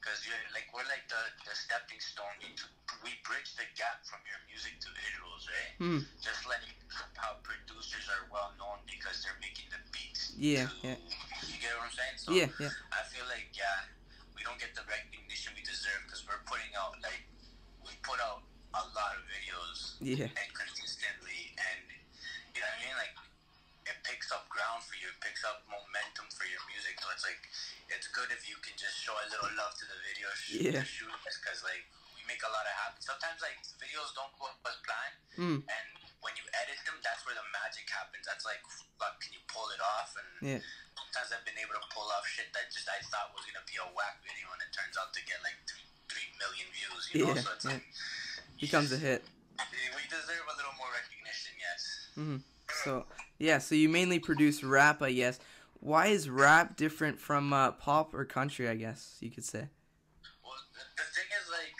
Because 0.00 0.24
you're 0.26 0.34
like 0.56 0.66
we're 0.72 0.88
like 0.88 1.04
the, 1.12 1.20
the 1.44 1.54
stepping 1.54 2.00
stone. 2.00 2.32
We, 2.40 2.56
we 3.04 3.10
bridge 3.26 3.54
the 3.54 3.66
gap 3.78 4.02
from 4.04 4.20
your 4.26 4.40
music 4.50 4.76
to 4.82 4.88
visuals, 4.94 5.44
right? 5.46 5.72
Hmm. 5.78 6.00
Just 6.20 6.42
like 6.48 6.64
how 7.14 7.38
producers 7.46 8.06
are 8.10 8.26
well 8.32 8.50
known 8.58 8.82
because 8.90 9.22
they're 9.22 9.38
making 9.42 9.70
the 9.70 9.80
beats. 9.94 10.34
Yeah, 10.34 10.66
to- 10.82 10.96
yeah. 10.96 10.98
You 11.46 11.56
get 11.62 11.74
what 11.78 11.88
I'm 11.90 11.94
saying? 11.94 12.16
So 12.18 12.28
Yeah, 12.34 12.48
yeah. 12.58 12.74
I 12.94 13.02
feel 13.06 13.26
like 13.30 13.50
yeah, 13.54 13.86
we 14.34 14.42
don't 14.42 14.58
get 14.58 14.74
the 14.74 14.82
recognition 14.86 15.54
we 15.54 15.62
deserve 15.62 16.02
because 16.06 16.22
we're 16.26 16.42
putting 16.50 16.70
out 16.74 16.98
like 17.02 17.22
we 17.84 17.94
put 18.02 18.18
out 18.18 18.42
a 18.76 18.84
lot 18.94 19.16
of 19.16 19.22
videos 19.30 19.96
Yeah. 20.02 20.28
and 20.28 20.48
consistently, 20.52 21.54
and 21.56 21.82
you 22.54 22.60
know 22.60 22.68
what 22.68 22.78
I 22.78 22.84
mean? 22.84 22.96
Like 22.98 23.14
it 23.88 23.96
picks 24.04 24.28
up 24.34 24.44
ground 24.52 24.84
for 24.84 24.98
you, 25.00 25.08
it 25.08 25.18
picks 25.24 25.40
up 25.46 25.64
momentum 25.70 26.28
for 26.34 26.44
your 26.50 26.60
music. 26.68 26.98
So 27.00 27.08
it's 27.14 27.24
like 27.24 27.40
it's 27.88 28.08
good 28.12 28.28
if 28.34 28.44
you 28.50 28.58
can 28.60 28.76
just 28.76 28.98
show 29.00 29.14
a 29.16 29.26
little 29.32 29.48
love 29.56 29.72
to 29.80 29.84
the 29.88 29.98
video 30.04 30.28
shoot, 30.36 30.74
Yeah. 30.74 30.84
shoot 30.84 31.08
because 31.24 31.62
like 31.64 31.86
make 32.28 32.44
a 32.44 32.50
lot 32.52 32.62
of 32.68 32.74
happen. 32.76 33.00
Sometimes 33.00 33.40
like 33.40 33.56
videos 33.80 34.12
don't 34.14 34.30
go 34.36 34.52
as 34.68 34.76
planned, 34.84 35.16
Hmm. 35.40 35.58
and 35.64 35.86
when 36.20 36.34
you 36.36 36.44
edit 36.52 36.76
them, 36.84 37.00
that's 37.00 37.24
where 37.24 37.34
the 37.34 37.46
magic 37.50 37.88
happens. 37.88 38.28
That's 38.28 38.44
like, 38.44 38.60
can 39.24 39.32
you 39.32 39.40
pull 39.48 39.66
it 39.72 39.80
off? 39.80 40.12
And 40.18 40.28
Yeah. 40.44 40.60
sometimes 40.94 41.32
I've 41.32 41.46
been 41.48 41.56
able 41.58 41.74
to 41.80 41.84
pull 41.94 42.06
off 42.12 42.26
shit 42.28 42.52
that 42.52 42.68
just 42.70 42.86
I 42.86 43.00
thought 43.08 43.32
was 43.32 43.46
gonna 43.48 43.64
be 43.64 43.80
a 43.80 43.88
whack 43.96 44.20
video, 44.22 44.52
and 44.52 44.60
it 44.62 44.70
turns 44.76 44.94
out 45.00 45.10
to 45.16 45.20
get 45.24 45.40
like 45.42 45.56
three, 45.64 45.86
three 46.12 46.28
million 46.38 46.68
views. 46.76 47.02
You 47.10 47.14
know, 47.24 47.32
Yeah, 47.34 47.40
so 47.42 47.50
it's 47.56 47.64
yeah. 47.64 47.80
like 47.80 47.88
Becomes 48.60 48.90
a 48.92 48.98
hit. 48.98 49.24
we 49.58 50.02
deserve 50.10 50.44
a 50.52 50.56
little 50.58 50.74
more 50.76 50.90
recognition, 50.92 51.54
yes. 51.58 51.80
hmm 52.14 52.38
So 52.84 53.06
yeah, 53.38 53.58
so 53.58 53.74
you 53.74 53.88
mainly 53.88 54.18
produce 54.18 54.62
rap, 54.62 55.00
I 55.02 55.12
guess. 55.12 55.38
Why 55.80 56.08
is 56.10 56.28
rap 56.28 56.74
different 56.76 57.20
from 57.22 57.52
uh, 57.52 57.70
pop 57.72 58.12
or 58.12 58.24
country? 58.24 58.68
I 58.68 58.74
guess 58.74 59.16
you 59.20 59.30
could 59.30 59.44
say. 59.46 59.70
Well, 60.42 60.58
the, 60.74 60.82
the 60.98 61.06
thing 61.14 61.30
is, 61.38 61.46
like, 61.48 61.70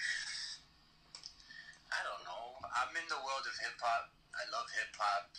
I 1.90 2.00
don't 2.06 2.22
know. 2.22 2.54
I'm 2.62 2.94
in 2.94 3.06
the 3.10 3.18
world 3.38 3.46
of 3.46 3.54
hip 3.62 3.78
hop. 3.78 4.10
I 4.34 4.42
love 4.50 4.66
hip 4.74 4.90
hop, 4.98 5.30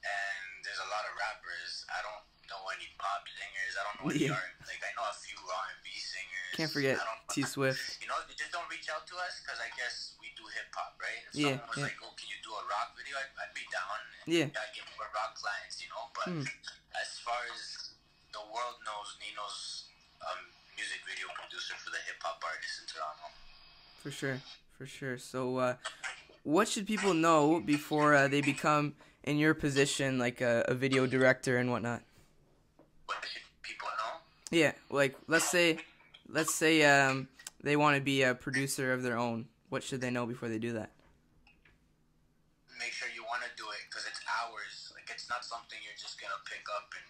and 0.00 0.44
there's 0.64 0.80
a 0.80 0.88
lot 0.88 1.04
of 1.04 1.12
rappers. 1.20 1.84
I 1.92 2.00
don't 2.00 2.24
know 2.48 2.64
any 2.72 2.88
pop 2.96 3.28
singers. 3.28 3.72
I 3.76 3.82
don't 3.84 3.96
know 4.00 4.08
any 4.16 4.24
Yeah. 4.32 4.40
R. 4.40 4.48
Like, 4.64 4.80
I 4.80 4.92
know 4.96 5.04
a 5.04 5.16
few 5.16 5.36
R 5.36 5.64
and 5.76 5.80
B 5.84 5.92
singers. 6.00 6.52
Can't 6.56 6.72
forget 6.72 6.96
I 6.96 7.04
don't 7.04 7.20
know 7.20 7.36
T 7.36 7.44
Swift. 7.44 8.00
You 8.00 8.08
know, 8.08 8.16
they 8.24 8.32
just 8.32 8.48
don't 8.48 8.64
reach 8.72 8.88
out 8.88 9.04
to 9.12 9.14
us 9.20 9.44
because 9.44 9.60
I 9.60 9.68
guess 9.76 10.16
we 10.24 10.32
do 10.40 10.48
hip 10.56 10.72
hop, 10.72 10.96
right? 10.96 11.20
If 11.28 11.36
Yeah, 11.36 11.60
someone 11.60 11.68
was 11.68 11.76
yeah. 11.84 11.88
like, 11.92 12.00
"Oh, 12.00 12.12
can 12.16 12.28
you 12.32 12.40
do 12.40 12.52
a 12.56 12.64
rock 12.64 12.96
video?" 12.96 13.20
I'd, 13.20 13.32
I'd 13.44 13.52
be 13.52 13.64
down. 13.68 14.00
Yeah. 14.24 14.48
I 14.56 14.66
get 14.72 14.88
more 14.96 15.08
rock 15.12 15.36
clients, 15.36 15.76
you 15.84 15.92
know. 15.92 16.08
But 16.16 16.32
Hmm. 16.32 16.44
as 16.96 17.20
far 17.20 17.44
as 17.52 17.92
the 18.32 18.40
world 18.48 18.80
knows, 18.88 19.08
Nino's 19.20 19.92
um, 20.24 20.48
music 20.80 21.04
video 21.04 21.28
producer 21.36 21.76
for 21.76 21.92
the 21.92 22.00
hip 22.08 22.16
hop 22.24 22.40
artists 22.40 22.80
in 22.80 22.88
Toronto. 22.88 23.28
For 24.00 24.08
sure, 24.10 24.40
for 24.76 24.86
sure. 24.86 25.18
So, 25.18 25.56
uh, 25.58 25.76
what 26.46 26.68
should 26.68 26.86
people 26.86 27.12
know 27.12 27.58
before 27.58 28.14
uh, 28.14 28.28
they 28.28 28.40
become 28.40 28.94
in 29.24 29.36
your 29.36 29.52
position, 29.52 30.16
like 30.16 30.40
a, 30.40 30.64
a 30.68 30.74
video 30.74 31.04
director 31.04 31.58
and 31.58 31.72
whatnot? 31.72 32.02
What 33.06 33.18
should 33.26 33.42
people 33.62 33.90
know? 33.98 34.22
Yeah, 34.54 34.72
like 34.88 35.18
let's 35.26 35.50
say, 35.50 35.82
let's 36.30 36.54
say 36.54 36.86
um, 36.86 37.26
they 37.66 37.74
want 37.74 37.96
to 37.98 38.00
be 38.00 38.22
a 38.22 38.32
producer 38.32 38.92
of 38.92 39.02
their 39.02 39.18
own. 39.18 39.50
What 39.70 39.82
should 39.82 40.00
they 40.00 40.10
know 40.14 40.24
before 40.24 40.48
they 40.48 40.62
do 40.62 40.72
that? 40.78 40.94
Make 42.78 42.94
sure 42.94 43.08
you 43.10 43.26
want 43.26 43.42
to 43.42 43.50
do 43.58 43.66
it 43.74 43.82
because 43.90 44.06
it's 44.06 44.22
hours. 44.30 44.94
Like 44.94 45.10
it's 45.10 45.26
not 45.26 45.42
something 45.42 45.82
you're 45.82 45.98
just 45.98 46.22
gonna 46.22 46.38
pick 46.46 46.62
up 46.78 46.94
and 46.94 47.06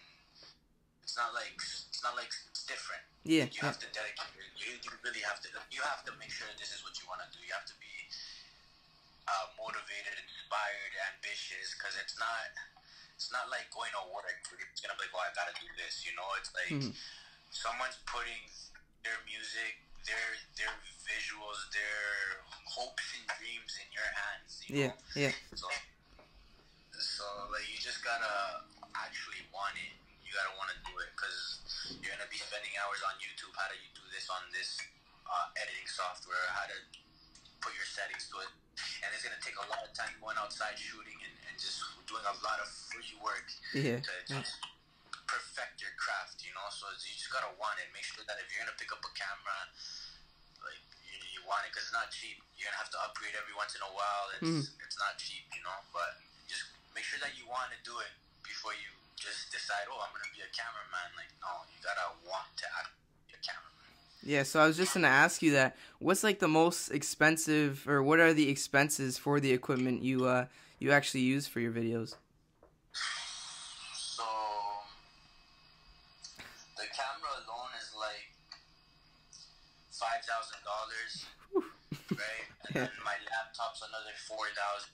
it's 1.05 1.13
not 1.13 1.37
like 1.37 1.61
it's 1.61 2.01
not 2.01 2.17
like 2.17 2.33
it's 2.49 2.65
different. 2.65 3.05
Yeah, 3.21 3.45
you 3.53 3.61
have 3.61 3.77
to 3.77 3.89
dedicate. 3.93 4.33
You, 4.57 4.73
you 4.81 4.89
really 5.05 5.21
have 5.21 5.37
to. 5.45 5.49
You 5.69 5.85
have 5.85 6.01
to 6.09 6.11
make 6.17 6.33
sure 6.33 6.49
this 6.57 6.73
is 6.73 6.81
what 6.81 6.97
you 6.97 7.05
want 7.05 7.21
to 7.21 7.29
do. 7.29 7.45
You 7.45 7.53
have 7.53 7.69
to 7.69 7.77
be 7.77 8.06
uh, 9.27 9.47
motivated, 9.59 10.15
inspired, 10.23 10.93
ambitious. 11.13 11.75
Because 11.75 11.95
it's 11.99 12.15
not. 12.17 12.49
It's 13.17 13.33
not 13.33 13.49
like 13.49 13.65
going 13.73 13.89
to 13.97 14.03
work. 14.13 14.29
It's 14.29 14.81
gonna 14.81 14.93
be 14.93 15.09
like, 15.09 15.15
oh, 15.17 15.25
I 15.25 15.33
gotta 15.33 15.55
do 15.57 15.65
this. 15.73 16.05
You 16.05 16.13
know, 16.13 16.29
it's 16.37 16.53
like 16.53 16.69
Mhm. 16.69 16.93
someone's 17.49 17.97
putting 18.05 18.45
their 19.01 19.17
music, 19.25 19.81
their 20.05 20.37
their 20.53 20.69
visuals, 21.01 21.59
their 21.73 22.45
hopes 22.69 23.17
and 23.17 23.25
dreams 23.41 23.73
in 23.81 23.89
your 23.91 24.05
hands. 24.05 24.61
You 24.69 24.85
Yeah, 24.85 24.93
know? 24.93 25.01
yeah. 25.17 25.33
So, 25.57 25.65
so 26.93 27.25
like 27.49 27.65
you 27.73 27.81
just 27.81 28.03
gotta 28.05 28.61
actually 28.93 29.41
want 29.49 29.73
it. 29.81 29.97
You 30.21 30.29
gotta 30.37 30.53
want 30.57 30.69
to 30.69 30.77
do 30.85 30.93
it 31.01 31.09
because 31.17 31.65
you're 31.97 32.13
gonna 32.13 32.29
be 32.29 32.37
spending 32.37 32.73
hours 32.77 33.01
on 33.01 33.17
YouTube. 33.17 33.49
How 33.57 33.65
do 33.65 33.75
you 33.81 33.89
do 33.97 34.05
this 34.13 34.29
on 34.29 34.45
this 34.53 34.77
uh, 35.25 35.49
editing 35.57 35.87
software? 35.89 36.45
How 36.53 36.69
to 36.69 36.77
put 37.65 37.73
your 37.73 37.85
settings 37.89 38.29
to 38.29 38.45
it? 38.45 38.51
And 39.01 39.09
it's 39.13 39.25
gonna 39.25 39.41
take 39.41 39.57
a 39.57 39.67
lot 39.69 39.81
of 39.81 39.91
time 39.97 40.13
going 40.21 40.37
outside 40.37 40.77
shooting 40.77 41.17
and, 41.21 41.33
and 41.49 41.55
just 41.57 41.81
doing 42.05 42.23
a 42.23 42.35
lot 42.45 42.61
of 42.61 42.69
free 42.69 43.13
work 43.19 43.49
Yeah, 43.73 43.99
to 43.99 44.13
just 44.29 44.61
perfect 45.27 45.81
your 45.81 45.93
craft. 45.99 46.41
You 46.41 46.53
know, 46.53 46.65
so 46.69 46.87
you 46.93 47.13
just 47.17 47.29
gotta 47.33 47.51
want 47.57 47.77
it. 47.81 47.89
Make 47.91 48.05
sure 48.05 48.23
that 48.25 48.37
if 48.39 48.47
you're 48.53 48.61
gonna 48.61 48.77
pick 48.77 48.93
up 48.93 49.01
a 49.01 49.11
camera, 49.17 49.59
like 50.63 50.81
you, 51.05 51.17
you 51.37 51.41
want 51.45 51.65
it 51.67 51.73
because 51.73 51.89
it's 51.89 51.97
not 51.97 52.09
cheap. 52.13 52.39
You're 52.55 52.69
gonna 52.69 52.81
have 52.81 52.93
to 52.93 52.99
upgrade 53.03 53.35
every 53.37 53.53
once 53.57 53.73
in 53.77 53.83
a 53.83 53.91
while. 53.91 54.25
It's 54.37 54.45
hmm. 54.45 54.63
it's 54.81 54.97
not 54.97 55.19
cheap, 55.19 55.45
you 55.53 55.61
know. 55.61 55.77
But 55.91 56.21
just 56.49 56.69
make 56.93 57.05
sure 57.05 57.19
that 57.21 57.35
you 57.35 57.45
want 57.49 57.73
to 57.73 57.79
do 57.83 57.97
it 58.01 58.13
before 58.41 58.73
you 58.77 58.89
just 59.19 59.51
decide. 59.51 59.89
Oh, 59.89 59.99
I'm 60.01 60.13
gonna 60.15 60.31
be 60.33 60.41
a 60.41 60.51
cameraman. 60.53 61.09
Like 61.17 61.29
no, 61.41 61.65
you 61.69 61.77
gotta 61.83 62.17
want 62.25 62.49
to 62.63 62.65
act 62.77 62.93
a 63.33 63.39
cameraman. 63.43 63.76
Yeah, 64.23 64.43
so 64.43 64.59
I 64.59 64.67
was 64.67 64.77
just 64.77 64.93
gonna 64.93 65.07
ask 65.07 65.41
you 65.41 65.51
that. 65.51 65.77
What's 65.99 66.23
like 66.23 66.39
the 66.39 66.47
most 66.47 66.89
expensive, 66.89 67.87
or 67.87 68.03
what 68.03 68.19
are 68.19 68.33
the 68.33 68.49
expenses 68.49 69.17
for 69.17 69.39
the 69.39 69.51
equipment 69.51 70.03
you 70.03 70.25
uh 70.25 70.45
you 70.79 70.91
actually 70.91 71.21
use 71.21 71.47
for 71.47 71.59
your 71.59 71.71
videos? 71.71 72.15
So 73.93 74.23
the 76.77 76.87
camera 76.93 77.31
alone 77.45 77.71
is 77.81 77.89
like 77.97 78.33
five 79.91 80.21
thousand 80.25 80.61
dollars, 80.65 81.13
right? 82.13 82.47
And 82.67 82.75
Yeah. 82.75 82.87
then 82.91 82.99
my 83.07 83.15
laptop's 83.31 83.81
another 83.85 84.13
four 84.27 84.45
thousand. 84.53 84.91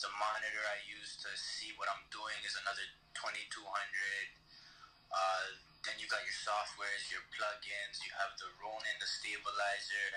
The 0.00 0.08
monitor 0.16 0.64
I 0.64 0.80
use 0.88 1.20
to 1.22 1.30
see 1.36 1.76
what 1.76 1.86
I'm 1.92 2.08
doing 2.08 2.40
is 2.46 2.56
another 2.56 2.86
twenty 3.12 3.44
two 3.52 3.64
hundred. 3.68 4.24
Uh, 5.12 5.46
then 5.86 5.96
you 5.96 6.06
got 6.12 6.20
your 6.28 6.36
softwares, 6.36 7.08
your 7.08 7.24
plugins. 7.32 7.96
You 8.04 8.12
have 8.20 8.36
the 8.36 8.48
Ronin, 8.60 8.96
the 9.00 9.08
stabilizer. 9.08 10.08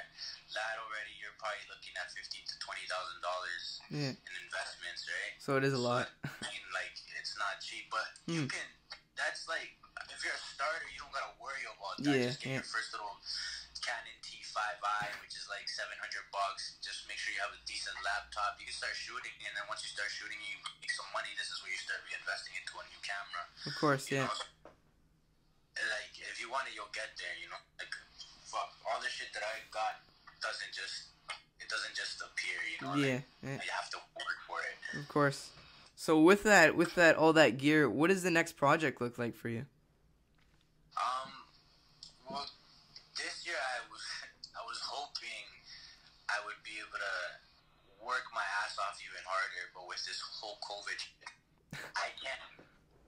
That 0.53 0.75
already, 0.83 1.15
you're 1.17 1.35
probably 1.39 1.63
looking 1.71 1.95
at 1.97 2.11
fifteen 2.11 2.43
to 2.45 2.55
twenty 2.59 2.83
thousand 2.91 3.19
dollars 3.23 3.63
Yeah, 3.89 4.13
in 4.15 4.33
investments, 4.43 5.07
right? 5.07 5.33
so 5.39 5.55
it 5.57 5.63
is 5.65 5.73
a 5.73 5.79
lot. 5.81 6.11
I 6.27 6.51
mean, 6.51 6.63
like 6.75 6.93
it's 7.19 7.33
not 7.39 7.63
cheap, 7.63 7.87
but 7.89 8.07
you 8.27 8.45
Hmm. 8.45 8.51
can. 8.51 8.67
That's 9.15 9.45
like 9.47 9.71
if 10.11 10.19
you're 10.25 10.35
a 10.35 10.43
starter, 10.53 10.85
you 10.91 10.99
don't 10.99 11.13
gotta 11.15 11.33
worry 11.39 11.63
about 11.69 11.95
that. 12.01 12.11
Yeah, 12.11 12.27
Just 12.33 12.41
get 12.43 12.49
yeah. 12.53 12.59
your 12.61 12.69
first 12.69 12.91
little 12.91 13.13
Canon 13.83 14.15
T5i, 14.23 15.05
which 15.23 15.35
is 15.37 15.45
like 15.51 15.67
700 15.67 15.95
bucks. 16.31 16.79
Just 16.83 17.03
make 17.07 17.19
sure 17.19 17.35
you 17.35 17.41
have 17.43 17.51
a 17.55 17.61
decent 17.67 17.95
laptop. 18.03 18.55
You 18.59 18.65
can 18.67 18.75
start 18.75 18.95
shooting, 18.95 19.31
and 19.43 19.53
then 19.55 19.65
once 19.69 19.83
you 19.85 19.91
start 19.91 20.07
shooting, 20.11 20.39
you 20.43 20.55
make 20.83 20.91
some 20.91 21.07
money. 21.15 21.29
This 21.39 21.51
is 21.51 21.59
where 21.63 21.71
you 21.71 21.79
start 21.81 21.99
reinvesting 22.09 22.55
into 22.57 22.73
a 22.79 22.83
new 22.89 23.01
camera. 23.05 23.43
Of 23.69 23.73
course, 23.79 24.07
You 24.11 24.23
yeah. 24.23 24.27
know? 24.31 24.73
Like 25.77 26.13
if 26.17 26.37
you 26.39 26.49
want 26.53 26.67
it, 26.69 26.73
you'll 26.77 26.91
get 26.93 27.09
there. 27.17 27.33
You 27.41 27.49
know, 27.49 27.61
like 27.81 27.91
fuck, 28.45 28.69
all 28.85 29.01
the 29.01 29.09
shit 29.09 29.33
that 29.33 29.41
I 29.43 29.61
got 29.73 30.01
doesn't 30.41 30.73
just 30.73 31.13
it 31.59 31.67
doesn't 31.69 31.95
just 31.95 32.21
appear. 32.21 32.59
You 32.69 32.77
know, 32.81 32.93
Yeah, 32.99 33.21
like, 33.21 33.25
yeah, 33.41 33.57
you 33.65 33.73
have 33.73 33.89
to 33.97 33.99
work 34.13 34.39
for 34.45 34.59
it. 34.61 34.75
of 35.01 35.07
course. 35.09 35.49
So 35.95 36.19
with 36.19 36.43
that, 36.43 36.75
with 36.75 36.95
that, 36.95 37.15
all 37.15 37.31
that 37.33 37.57
gear, 37.57 37.87
what 37.89 38.09
does 38.09 38.23
the 38.23 38.31
next 38.33 38.53
project 38.57 38.99
look 38.99 39.17
like 39.17 39.35
for 39.35 39.47
you? 39.47 39.65
Um, 40.99 41.31
well, 42.29 42.45
this 43.17 43.45
year 43.47 43.57
I 43.57 43.79
was 43.89 44.03
I 44.53 44.61
was 44.67 44.77
hoping 44.83 45.45
I 46.29 46.37
would 46.45 46.59
be 46.61 46.77
able 46.77 46.99
to 47.01 47.15
work 48.03 48.27
my 48.35 48.43
ass 48.61 48.77
off 48.77 48.99
even 49.01 49.23
harder, 49.25 49.71
but 49.73 49.87
with 49.87 50.03
this 50.05 50.19
whole 50.21 50.59
COVID, 50.61 50.99
I 51.97 52.11
can't 52.21 52.43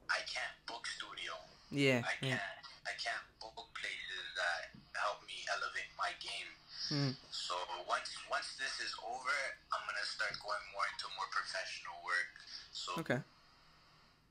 I 0.10 0.22
can't 0.26 0.56
book 0.66 0.88
studio. 0.88 1.34
Yeah, 1.72 2.06
I 2.06 2.14
yeah. 2.22 2.38
can't 2.38 2.62
I 2.86 2.94
can't 3.02 3.26
book 3.42 3.70
places 3.74 4.26
that 4.38 4.74
help 4.94 5.26
me 5.26 5.42
elevate 5.50 5.90
my 5.98 6.14
game. 6.22 6.52
Hmm. 6.90 7.12
So 7.34 7.58
once 7.90 8.14
once 8.30 8.54
this 8.62 8.78
is 8.82 8.94
over, 9.02 9.38
I'm 9.74 9.84
gonna 9.90 10.06
start 10.06 10.38
going 10.40 10.66
more 10.72 10.86
into 10.94 11.10
more 11.18 11.30
professional 11.34 11.98
work. 12.06 12.30
So 12.72 12.90
Okay. 13.02 13.20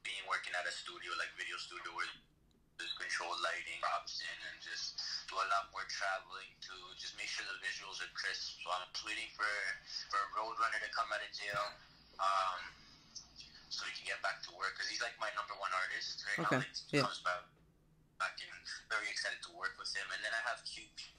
being 0.06 0.24
working 0.30 0.54
at 0.54 0.64
a 0.68 0.74
studio 0.74 1.10
like 1.18 1.32
video 1.34 1.58
studio 1.58 1.90
where 1.96 2.08
there's 2.78 2.94
controlled 2.98 3.38
lighting, 3.42 3.78
props 3.82 4.18
in, 4.22 4.38
and 4.50 4.58
just 4.58 4.98
do 5.30 5.38
a 5.38 5.46
lot 5.50 5.70
more 5.70 5.86
traveling 5.86 6.50
to 6.66 6.74
just 6.98 7.14
make 7.14 7.30
sure 7.30 7.46
the 7.46 7.58
visuals 7.62 8.02
are 8.02 8.10
crisp. 8.14 8.58
So 8.62 8.70
I'm 8.70 8.86
waiting 9.06 9.30
for 9.34 9.50
for 10.10 10.20
Roadrunner 10.38 10.78
to 10.82 10.90
come 10.94 11.10
out 11.10 11.22
of 11.22 11.30
jail, 11.34 11.64
um, 12.22 12.60
so 13.74 13.82
he 13.90 13.92
can 13.98 14.06
get 14.06 14.22
back 14.22 14.38
to 14.46 14.50
work 14.54 14.78
because 14.78 14.86
he's 14.86 15.02
like 15.02 15.14
my 15.18 15.30
number 15.34 15.54
one 15.58 15.70
artist 15.74 16.22
right 16.24 16.46
Okay, 16.46 16.58
now. 16.58 16.62
Like, 16.62 16.74
he 16.90 16.94
yeah. 16.94 17.04
comes 17.04 17.20
back, 17.26 17.42
back 18.22 18.38
and 18.38 18.54
very 18.86 19.10
excited 19.10 19.42
to 19.46 19.52
work 19.58 19.74
with 19.76 19.90
him. 19.90 20.06
And 20.14 20.22
then 20.22 20.30
I 20.30 20.42
have 20.46 20.62
QP. 20.62 21.14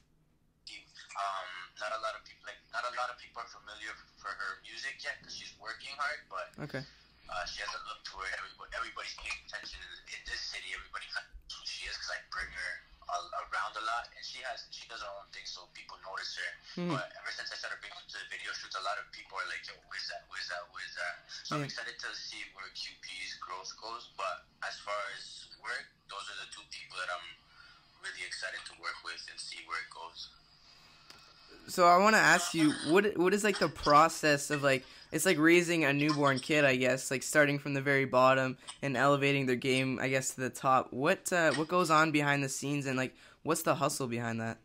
Um, 1.16 1.72
not 1.80 1.96
a 1.96 2.02
lot 2.04 2.12
of 2.12 2.28
people 2.28 2.44
like 2.44 2.60
not 2.76 2.84
a 2.84 2.92
lot 3.00 3.08
of 3.08 3.16
people 3.16 3.40
are 3.40 3.48
familiar 3.48 3.96
for 4.20 4.28
her 4.28 4.60
music 4.68 5.00
yet 5.00 5.16
because 5.24 5.32
she's 5.32 5.56
working 5.64 5.96
hard, 5.96 6.20
but 6.28 6.48
Okay. 6.68 6.84
Uh, 7.30 7.46
she 7.50 7.62
has 7.66 7.72
a 7.74 7.82
look 7.90 8.02
to 8.06 8.14
her. 8.22 8.28
Everybody, 8.38 8.70
everybody's 8.78 9.16
paying 9.18 9.40
attention 9.48 9.80
in, 9.82 10.20
this 10.26 10.42
city. 10.42 10.74
Everybody 10.74 11.06
knows 11.14 11.28
who 11.54 11.64
she 11.66 11.86
is 11.90 11.96
because 11.98 12.12
I 12.16 12.20
bring 12.34 12.50
her 12.50 12.72
a- 13.06 13.32
around 13.50 13.74
a 13.78 13.84
lot, 13.86 14.10
and 14.14 14.24
she 14.26 14.42
has 14.46 14.66
she 14.74 14.86
does 14.90 15.02
her 15.02 15.12
own 15.22 15.30
thing, 15.30 15.46
so 15.46 15.70
people 15.78 15.98
notice 16.02 16.34
her. 16.42 16.52
Mhm. 16.82 16.92
But 16.98 17.06
ever 17.22 17.32
since 17.34 17.54
I 17.54 17.58
started 17.62 17.78
bringing 17.82 17.98
her 18.02 18.08
to 18.10 18.18
the 18.18 18.30
video 18.34 18.50
shoots, 18.58 18.76
a 18.76 18.82
lot 18.86 18.98
of 18.98 19.06
people 19.14 19.38
are 19.38 19.46
like, 19.50 19.62
"Yo, 19.70 19.78
where's 19.90 20.08
that? 20.10 20.26
Where's 20.30 20.50
that? 20.50 20.64
Where's 20.74 20.96
that?" 20.98 21.14
So 21.46 21.56
I'm 21.58 21.64
excited 21.66 21.98
to 22.02 22.10
see 22.18 22.42
where 22.58 22.66
QP's 22.74 23.38
growth 23.38 23.70
goes. 23.78 24.10
But 24.18 24.46
as 24.66 24.78
far 24.82 24.98
as 25.14 25.46
work, 25.62 25.86
those 26.10 26.26
are 26.34 26.38
the 26.42 26.50
two 26.50 26.66
people 26.74 26.98
that 26.98 27.10
I'm 27.14 27.28
really 28.02 28.24
excited 28.26 28.62
to 28.70 28.74
work 28.82 28.98
with 29.06 29.22
and 29.30 29.38
see 29.40 29.62
where 29.66 29.80
it 29.82 29.90
goes. 29.90 30.30
So 31.68 31.88
I 31.88 31.98
want 31.98 32.16
to 32.16 32.22
ask 32.22 32.54
you, 32.54 32.72
what 32.72 33.18
what 33.18 33.34
is 33.34 33.44
like 33.44 33.60
the 33.60 33.70
process 33.70 34.52
of 34.52 34.64
like 34.64 34.86
it's 35.12 35.26
like 35.26 35.38
raising 35.38 35.84
a 35.86 35.94
newborn 35.94 36.40
kid, 36.40 36.66
I 36.66 36.76
guess, 36.76 37.10
like 37.12 37.24
starting 37.24 37.60
from 37.60 37.74
the 37.74 37.82
very 37.82 38.06
bottom 38.06 38.58
and 38.82 38.96
elevating 38.98 39.46
their 39.46 39.56
game, 39.56 40.00
I 40.02 40.10
guess, 40.10 40.32
to 40.36 40.42
the 40.42 40.50
top. 40.50 40.92
What 40.94 41.32
uh, 41.34 41.54
what 41.54 41.68
goes 41.68 41.90
on 41.90 42.12
behind 42.12 42.44
the 42.44 42.50
scenes 42.50 42.86
and 42.86 42.98
like 42.98 43.16
what's 43.44 43.64
the 43.64 43.76
hustle 43.76 44.08
behind 44.08 44.42
that? 44.42 44.58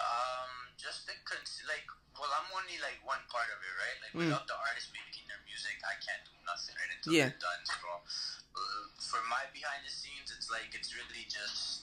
Um, 0.00 0.50
just 0.78 1.06
the 1.06 1.12
cons- 1.24 1.62
like, 1.68 1.84
well, 2.18 2.30
I'm 2.32 2.48
only 2.56 2.78
like 2.80 2.98
one 3.04 3.20
part 3.28 3.48
of 3.52 3.60
it, 3.60 3.74
right? 3.76 3.98
Like, 4.02 4.12
Mm. 4.16 4.26
without 4.32 4.46
the 4.48 4.56
artists 4.56 4.90
making 4.92 5.28
their 5.28 5.40
music, 5.46 5.76
I 5.84 5.94
can't 6.00 6.24
do 6.24 6.32
nothing, 6.46 6.74
right? 6.76 6.92
Until 6.96 7.12
Yeah. 7.12 7.28
they're 7.28 7.44
done. 7.44 7.62
So, 7.68 7.88
uh, 8.56 8.84
for 9.00 9.20
my 9.28 9.44
behind 9.52 9.84
the 9.84 9.92
scenes, 9.92 10.32
it's 10.32 10.50
like 10.50 10.74
it's 10.74 10.94
really 10.96 11.24
just 11.28 11.81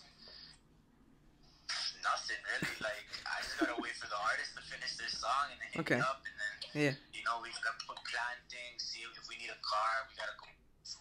nothing, 2.04 2.40
really. 2.46 2.76
Like, 2.80 3.08
I 3.28 3.42
just 3.44 3.58
gotta 3.60 3.78
wait 3.80 3.96
for 4.00 4.08
the 4.08 4.20
artist 4.20 4.56
to 4.56 4.62
finish 4.66 4.96
their 4.96 5.12
song 5.12 5.52
and 5.52 5.60
then 5.60 5.70
hit 5.74 5.82
Okay. 5.84 6.00
me 6.00 6.06
up, 6.06 6.22
and 6.26 6.36
then 6.40 6.56
Yeah. 6.74 6.94
you 7.12 7.24
know 7.24 7.40
we 7.44 7.52
gotta 7.60 7.80
put 7.86 7.98
plan 8.06 8.38
things. 8.50 8.84
See 8.84 9.04
if 9.04 9.26
we 9.28 9.38
need 9.38 9.52
a 9.52 9.62
car, 9.62 10.08
we 10.10 10.16
gotta 10.16 10.36
go 10.40 10.48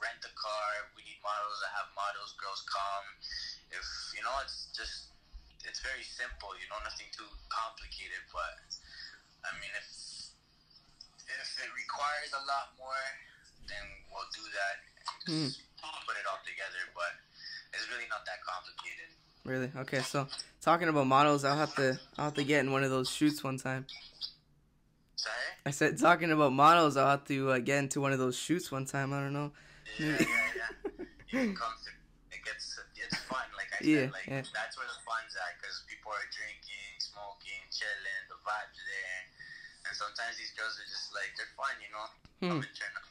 rent 0.01 0.23
a 0.23 0.33
car. 0.37 0.71
We 0.95 1.03
need 1.03 1.19
models. 1.25 1.59
I 1.65 1.71
have 1.81 1.89
models. 1.97 2.37
Girls 2.39 2.63
come. 2.69 3.07
If 3.73 3.87
you 4.15 4.23
know, 4.23 4.37
it's 4.45 4.71
just 4.77 5.11
it's 5.65 5.81
very 5.81 6.05
simple. 6.05 6.55
You 6.61 6.69
know, 6.71 6.79
nothing 6.85 7.09
too 7.11 7.29
complicated. 7.49 8.23
But 8.31 8.69
I 9.45 9.51
mean, 9.59 9.73
if 9.75 9.89
if 11.29 11.49
it 11.61 11.71
requires 11.75 12.33
a 12.33 12.43
lot 12.47 12.77
more, 12.79 13.05
then 13.67 13.85
we'll 14.13 14.29
do 14.33 14.45
that. 14.55 14.77
And 14.85 15.51
just 15.51 15.61
hmm. 15.61 16.05
Put 16.09 16.17
it 16.17 16.27
all 16.27 16.41
together, 16.43 16.83
but 16.97 17.21
it's 17.77 17.87
really 17.93 18.09
not 18.09 18.25
that 18.25 18.41
complicated. 18.43 19.13
Really? 19.49 19.73
Okay, 19.79 20.01
so 20.01 20.29
talking 20.61 20.89
about 20.89 21.07
models, 21.07 21.43
I'll 21.45 21.57
have 21.57 21.75
to 21.77 21.99
I'll 22.19 22.27
have 22.27 22.35
to 22.35 22.45
get 22.45 22.61
in 22.61 22.71
one 22.71 22.85
of 22.85 22.91
those 22.91 23.09
shoots 23.09 23.43
one 23.43 23.57
time. 23.57 23.87
Sorry? 25.17 25.35
I 25.65 25.71
said 25.71 25.99
talking 25.99 26.31
about 26.31 26.53
models, 26.53 26.99
I'll 26.99 27.09
have 27.09 27.25
to 27.29 27.53
uh, 27.53 27.59
get 27.59 27.79
into 27.79 28.03
one 28.03 28.13
of 28.13 28.19
those 28.19 28.37
shoots 28.37 28.71
one 28.71 28.85
time. 28.85 29.15
I 29.15 29.21
don't 29.21 29.33
know. 29.33 29.53
Yeah, 29.99 30.07
yeah, 30.07 30.17
yeah. 30.21 31.05
You 31.33 31.55
come 31.55 31.73
through. 31.81 31.97
It 32.31 32.45
gets 32.45 32.79
it's 32.95 33.17
fun. 33.25 33.41
Like 33.57 33.73
I 33.73 33.85
Yeah, 33.85 33.97
said, 34.01 34.13
like 34.13 34.27
yeah. 34.29 34.43
that's 34.53 34.77
where 34.77 34.87
the 34.87 35.01
fun's 35.01 35.33
at 35.33 35.57
because 35.57 35.83
people 35.89 36.13
are 36.13 36.29
drinking, 36.29 37.01
smoking, 37.01 37.65
chilling. 37.73 38.25
The 38.29 38.37
vibes 38.45 38.81
there, 38.85 39.21
and 39.89 39.97
sometimes 39.97 40.37
these 40.37 40.53
girls 40.53 40.77
are 40.77 40.89
just 40.93 41.09
like 41.17 41.33
they're 41.41 41.49
fun, 41.57 41.73
you 41.81 41.89
know. 41.89 42.07
Hmm. 42.45 42.49
Come 42.49 42.69
and 42.69 42.77
turn 42.77 42.93
up. 43.01 43.09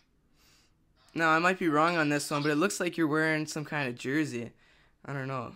No, 1.16 1.30
I 1.30 1.40
might 1.40 1.58
be 1.58 1.68
wrong 1.68 1.98
on 1.98 2.10
this 2.10 2.30
one, 2.30 2.44
but 2.44 2.52
it 2.52 2.62
looks 2.62 2.80
like 2.80 2.96
you're 2.96 3.08
wearing 3.10 3.48
some 3.48 3.66
kind 3.66 3.90
of 3.90 3.98
jersey. 3.98 4.52
I 5.06 5.14
don't 5.14 5.28
know. 5.28 5.56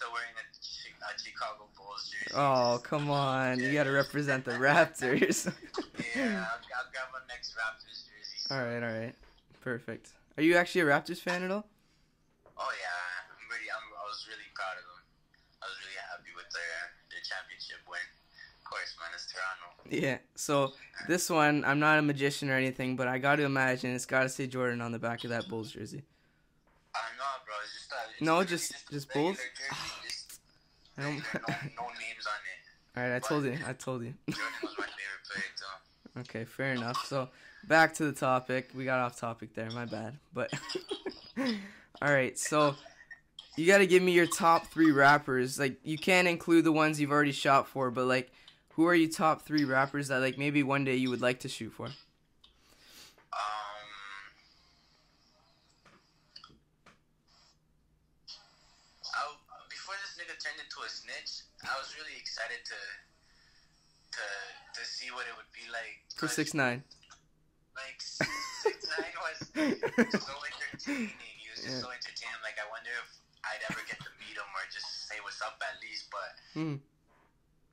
I'm 0.00 0.08
just 0.08 0.08
just 0.08 0.08
uh, 0.08 0.12
wearing 0.12 0.34
a, 0.36 1.04
a 1.04 1.18
Chicago 1.18 1.68
Bulls 1.76 2.10
jersey. 2.10 2.34
Oh, 2.36 2.80
come 2.82 3.10
on. 3.10 3.60
You 3.60 3.72
got 3.72 3.84
to 3.84 3.92
represent 3.92 4.44
the 4.44 4.52
Raptors. 4.52 5.52
Yeah, 6.16 6.42
I'll, 6.42 6.58
I'll 6.58 6.90
grab 6.90 7.08
my 7.12 7.20
next 7.28 7.54
Raptors 7.54 8.02
jersey. 8.08 8.50
all 8.50 8.58
right, 8.64 8.82
all 8.82 9.00
right. 9.00 9.14
Perfect. 9.60 10.10
Are 10.36 10.42
you 10.42 10.56
actually 10.56 10.80
a 10.82 10.84
Raptors 10.84 11.18
fan 11.18 11.42
at 11.42 11.50
all? 11.50 11.66
Oh 12.58 12.72
yeah, 12.82 13.30
I'm 13.30 13.46
really. 13.50 13.70
I'm, 13.70 13.84
I 13.94 14.04
was 14.08 14.26
really 14.28 14.48
proud 14.54 14.74
of 14.76 14.84
them. 14.90 15.02
I 15.62 15.66
was 15.66 15.76
really 15.84 15.96
happy 16.10 16.32
with 16.34 16.50
their 16.52 16.76
their 17.10 17.20
championship 17.22 17.78
win. 17.88 18.00
Of 18.58 18.70
course, 18.70 18.96
man, 18.98 19.10
it's 19.14 19.26
Toronto. 19.30 19.66
Yeah. 19.88 20.18
So, 20.34 20.72
this 21.08 21.30
one, 21.30 21.64
I'm 21.64 21.78
not 21.78 21.98
a 21.98 22.02
magician 22.02 22.50
or 22.50 22.54
anything, 22.56 22.96
but 22.96 23.08
I 23.08 23.18
got 23.18 23.36
to 23.36 23.44
imagine 23.44 23.94
it's 23.94 24.06
got 24.06 24.22
to 24.24 24.28
say 24.28 24.46
Jordan 24.46 24.80
on 24.80 24.92
the 24.92 24.98
back 24.98 25.24
of 25.24 25.30
that 25.30 25.48
Bulls 25.48 25.72
jersey. 25.72 26.02
I'm 26.94 27.16
not, 27.18 27.46
bro. 27.46 27.54
It's 27.64 27.79
just 27.90 28.10
it's 28.12 28.22
No, 28.22 28.44
just- 28.44 28.72
just 28.90 29.08
regular 29.08 29.24
Bulls? 29.32 29.36
jersey, 29.38 30.08
just 30.08 30.40
I 30.98 31.02
don't 31.02 31.12
no, 31.16 31.82
no 31.82 31.88
names 31.88 32.26
on 32.26 32.40
it. 32.46 32.96
All 32.96 33.02
right, 33.04 33.16
I 33.16 33.18
told 33.20 33.44
you. 33.44 33.58
I 33.66 33.72
told 33.72 34.02
you. 34.02 34.14
Jordan 34.28 34.44
was 34.62 34.74
my 34.78 34.84
favorite 34.84 35.24
player, 35.30 35.44
too. 35.56 36.20
Okay, 36.20 36.44
fair 36.44 36.72
enough. 36.72 37.06
So 37.06 37.28
back 37.68 37.94
to 37.94 38.04
the 38.04 38.12
topic. 38.12 38.70
We 38.74 38.84
got 38.84 38.98
off 38.98 39.18
topic 39.18 39.54
there. 39.54 39.70
My 39.70 39.84
bad. 39.84 40.18
But 40.34 40.52
all 41.38 42.12
right. 42.12 42.36
So 42.36 42.74
you 43.56 43.66
got 43.66 43.78
to 43.78 43.86
give 43.86 44.02
me 44.02 44.10
your 44.12 44.26
top 44.26 44.66
three 44.66 44.90
rappers. 44.90 45.58
Like 45.58 45.78
you 45.84 45.96
can't 45.96 46.26
include 46.26 46.64
the 46.64 46.72
ones 46.72 47.00
you've 47.00 47.12
already 47.12 47.32
shot 47.32 47.68
for, 47.68 47.90
but 47.92 48.06
like 48.06 48.32
who 48.70 48.86
are 48.86 48.94
you 48.94 49.08
top 49.08 49.42
three 49.42 49.64
rappers 49.64 50.08
that 50.08 50.18
like 50.18 50.36
maybe 50.36 50.62
one 50.64 50.84
day 50.84 50.96
you 50.96 51.10
would 51.10 51.20
like 51.22 51.40
to 51.40 51.48
shoot 51.48 51.70
for? 51.72 51.86
Um, 51.86 51.92
I, 59.14 59.22
before 59.68 59.94
this 60.02 60.16
nigga 60.18 60.34
turned 60.42 60.60
into 60.62 60.80
a 60.84 60.88
snitch, 60.88 61.42
I 61.64 61.76
was 61.78 61.92
really 61.96 62.16
excited 62.16 62.64
to 62.64 62.80
to 64.16 64.24
to 64.76 64.82
see 64.86 65.10
what 65.12 65.26
it 65.28 65.34
would 65.36 65.50
be 65.52 65.64
like. 65.70 66.00
For 66.16 66.28
six 66.28 66.52
nine. 66.54 66.84
like 67.76 68.00
six 68.00 68.76
nine 68.90 69.14
was 69.20 69.38
so 70.24 70.34
entertaining. 70.44 71.16
He 71.40 71.48
was 71.52 71.60
just 71.62 71.80
Yeah. 71.80 71.84
so 71.84 71.88
entertaining. 71.92 72.40
Like 72.42 72.56
I 72.60 72.66
wonder 72.72 72.90
if 72.96 73.08
I'd 73.44 73.62
ever 73.72 73.80
get 73.88 74.00
to 74.04 74.10
meet 74.20 74.36
him 74.36 74.48
or 74.56 74.64
just 74.72 75.08
say 75.08 75.16
what's 75.24 75.40
up 75.40 75.56
at 75.64 75.80
least. 75.80 76.08
But 76.12 76.30
Hmm. 76.56 76.76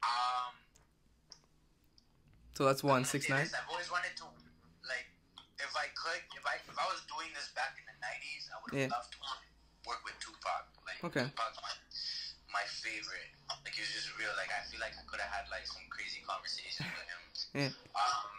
um, 0.03 0.53
So 2.55 2.65
that's 2.65 2.83
one 2.83 3.03
six 3.05 3.27
nine. 3.29 3.43
this, 3.45 3.53
I've 3.53 3.67
always 3.69 3.89
wanted 3.91 4.15
to 4.17 4.25
like 4.87 5.07
if 5.59 5.73
I 5.75 5.87
could 5.95 6.21
if 6.37 6.45
I 6.45 6.55
if 6.61 6.77
I 6.77 6.85
was 6.91 7.01
doing 7.09 7.31
this 7.35 7.49
back 7.55 7.75
in 7.79 7.85
the 7.87 7.95
nineties, 8.03 8.47
I 8.53 8.55
would 8.63 8.71
have 8.77 8.81
Yeah. 8.87 8.95
loved 8.95 9.11
to 9.15 9.19
work 9.89 10.01
with 10.05 10.15
Tupac. 10.19 10.63
Like 10.85 11.03
Okay. 11.03 11.27
My 12.51 12.63
favorite. 12.67 13.31
Like 13.63 13.75
he 13.75 13.83
was 13.83 13.91
just 13.91 14.11
real. 14.15 14.31
Like 14.39 14.51
I 14.51 14.63
feel 14.67 14.79
like 14.79 14.95
I 14.95 15.03
could 15.07 15.19
have 15.19 15.31
had 15.31 15.45
like 15.51 15.67
some 15.67 15.83
crazy 15.91 16.23
conversations 16.23 16.87
with 16.87 17.07
him. 17.07 17.21
Yeah. 17.53 17.71
Um, 17.95 18.31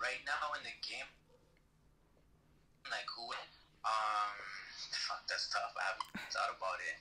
right 0.00 0.20
now 0.24 0.56
in 0.56 0.62
the 0.64 0.74
game, 0.82 1.08
like 2.88 3.06
who? 3.08 3.28
Um, 3.80 4.36
fuck, 5.08 5.24
that's 5.28 5.48
tough. 5.48 5.72
I 5.76 5.94
haven't 5.94 6.28
thought 6.32 6.52
about 6.52 6.80
it. 6.84 6.96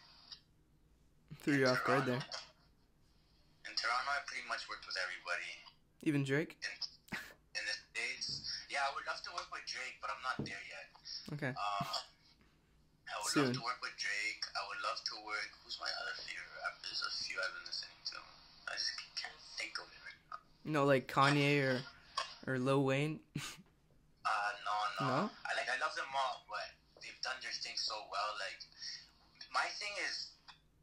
Threw 1.43 1.55
you 1.59 1.67
off 1.67 1.83
guard 1.83 2.05
there. 2.05 2.23
In 3.67 3.73
Toronto, 3.75 4.09
I 4.11 4.23
pretty 4.27 4.47
much 4.47 4.67
worked 4.67 4.87
with 4.87 4.95
everybody. 4.99 5.51
Even 6.03 6.23
Drake. 6.23 6.55
In, 6.61 6.71
in 7.55 7.63
the 7.63 7.75
states, 7.75 8.47
yeah, 8.69 8.85
I 8.85 8.93
would 8.93 9.03
love 9.07 9.19
to 9.23 9.31
work 9.35 9.49
with 9.51 9.65
Drake, 9.65 9.99
but 9.99 10.11
I'm 10.11 10.21
not 10.23 10.37
there 10.45 10.63
yet. 10.67 10.87
Okay. 11.35 11.51
Um, 11.55 11.87
I 13.09 13.15
would 13.23 13.33
Soon. 13.33 13.45
love 13.49 13.57
to 13.57 13.65
work 13.65 13.79
with 13.81 13.95
Drake. 13.97 14.28
Love 14.89 15.05
to 15.05 15.21
work. 15.21 15.53
Who's 15.61 15.77
my 15.77 15.91
other 16.01 16.17
favorite 16.17 16.49
rapper? 16.49 16.81
There's 16.81 17.05
a 17.05 17.13
few 17.21 17.37
I've 17.37 17.53
been 17.53 17.67
listening 17.69 18.01
to. 18.09 18.17
I 18.65 18.73
just 18.73 18.89
can't 19.21 19.37
think 19.53 19.77
of 19.77 19.85
it 19.85 20.01
right 20.01 20.17
now. 20.33 20.41
You 20.65 20.73
know, 20.73 20.89
like 20.89 21.05
Kanye 21.05 21.61
or 21.61 21.77
or 22.49 22.57
Lil 22.57 22.81
Wayne. 22.81 23.21
Uh, 23.37 24.51
no, 24.65 24.75
no. 24.97 25.05
No? 25.05 25.21
I 25.45 25.51
like. 25.53 25.69
I 25.69 25.77
love 25.77 25.93
them 25.93 26.09
all, 26.09 26.41
but 26.49 26.73
they've 27.05 27.21
done 27.21 27.37
their 27.45 27.53
thing 27.61 27.77
so 27.77 27.93
well. 28.09 28.31
Like, 28.41 28.65
my 29.53 29.69
thing 29.77 29.93
is, 30.09 30.33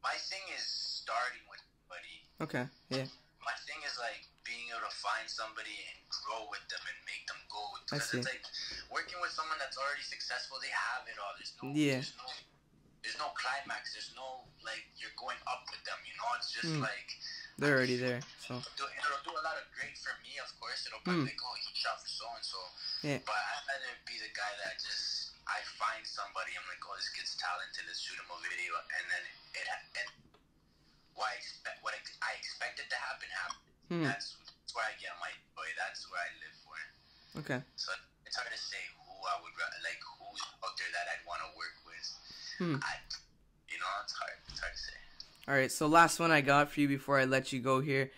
my 0.06 0.14
thing 0.30 0.42
is 0.54 0.62
starting 0.62 1.42
with 1.50 1.58
somebody. 1.66 2.16
Okay. 2.46 2.64
Yeah. 2.94 3.10
My 3.42 3.58
thing 3.66 3.82
is 3.82 3.98
like 3.98 4.22
being 4.46 4.70
able 4.70 4.86
to 4.86 4.94
find 5.02 5.26
somebody 5.26 5.74
and 5.90 5.98
grow 6.10 6.46
with 6.46 6.62
them 6.70 6.82
and 6.86 6.98
make 7.10 7.26
them 7.26 7.42
go. 7.50 7.58
I 7.90 7.98
Because 7.98 8.06
see. 8.06 8.22
it's 8.22 8.30
like 8.30 8.42
working 8.86 9.18
with 9.18 9.34
someone 9.34 9.58
that's 9.58 9.74
already 9.74 10.06
successful. 10.06 10.62
They 10.62 10.70
have 10.70 11.10
it 11.10 11.18
all. 11.18 11.34
There's 11.34 11.54
no. 11.58 11.74
Yeah. 11.74 12.02
There's 12.02 12.14
no. 12.22 12.30
There's 13.06 13.22
no 13.22 13.30
climax. 13.38 13.94
There's 13.94 14.10
no 14.18 14.42
like 14.66 14.82
you're 14.98 15.14
going 15.14 15.38
up 15.46 15.62
with 15.70 15.78
them. 15.86 15.94
You 16.02 16.18
know, 16.18 16.26
it's 16.34 16.50
just 16.50 16.74
Mm. 16.74 16.82
like 16.82 17.08
They're 17.54 17.78
already 17.78 17.94
there. 18.02 18.18
So 18.42 18.58
do, 18.74 18.82
it'll 18.84 19.22
do 19.22 19.30
a 19.32 19.44
lot 19.46 19.54
of 19.56 19.64
great 19.78 19.94
for 19.96 20.10
me, 20.26 20.34
of 20.42 20.50
course. 20.58 20.84
It'll 20.90 20.98
Hmm. 21.06 21.22
be 21.24 21.30
like, 21.30 21.38
oh, 21.40 21.54
he 21.54 21.70
shot 21.78 22.02
for 22.02 22.10
so 22.10 22.26
and 22.34 22.42
so. 22.44 22.58
Yeah. 23.06 23.18
But 23.24 23.38
I'd 23.38 23.64
rather 23.70 23.94
be 24.04 24.18
the 24.18 24.28
guy 24.34 24.50
that 24.66 24.82
just 24.82 25.38
I 25.46 25.62
find 25.78 26.02
somebody. 26.02 26.50
I'm 26.58 26.66
like, 26.66 26.82
oh, 26.82 26.98
this 26.98 27.08
kid's 27.14 27.38
talented. 27.38 27.86
Let's 27.86 28.02
shoot 28.02 28.18
him 28.18 28.26
a 28.26 28.36
video, 28.42 28.74
and 28.74 29.04
then 29.08 29.22
it 29.54 29.66
and 29.70 30.10
what 31.14 31.30
I 31.30 31.38
expect, 31.38 31.78
what 31.86 31.94
I, 31.94 32.02
I 32.26 32.32
expect 32.42 32.82
it 32.82 32.90
to 32.90 32.98
happen, 32.98 33.28
happen. 33.30 33.62
Hmm. 33.88 34.04
That's, 34.10 34.34
that's 34.42 34.74
where 34.74 34.84
I 34.84 34.92
get 35.00 35.14
my 35.22 35.30
joy. 35.54 35.68
That's 35.78 36.02
where 36.10 36.20
I 36.20 36.30
live 36.42 36.56
for. 36.66 36.76
okay. 37.40 37.60
So 37.78 37.94
it's 38.26 38.34
hard 38.36 38.50
to 38.52 38.58
say 38.60 38.82
who 39.00 39.14
I 39.30 39.40
would 39.40 39.54
like, 39.80 40.02
who's 40.02 40.42
out 40.60 40.74
there 40.76 40.90
that 40.92 41.06
I'd 41.14 41.24
want 41.24 41.40
to 41.46 41.54
work 41.56 41.72
with. 41.88 42.04
Hmm. 42.58 42.76
I, 42.82 42.94
you 43.68 43.78
know, 43.78 43.86
it's 44.02 44.12
hard. 44.12 44.32
It's 44.48 44.60
hard 44.60 44.72
to 44.72 44.78
say. 44.78 44.92
All 45.48 45.54
right, 45.54 45.70
so 45.70 45.86
last 45.86 46.18
one 46.18 46.30
I 46.30 46.40
got 46.40 46.70
for 46.70 46.80
you 46.80 46.88
before 46.88 47.18
I 47.18 47.24
let 47.24 47.52
you 47.52 47.60
go 47.60 47.80
here. 47.80 48.10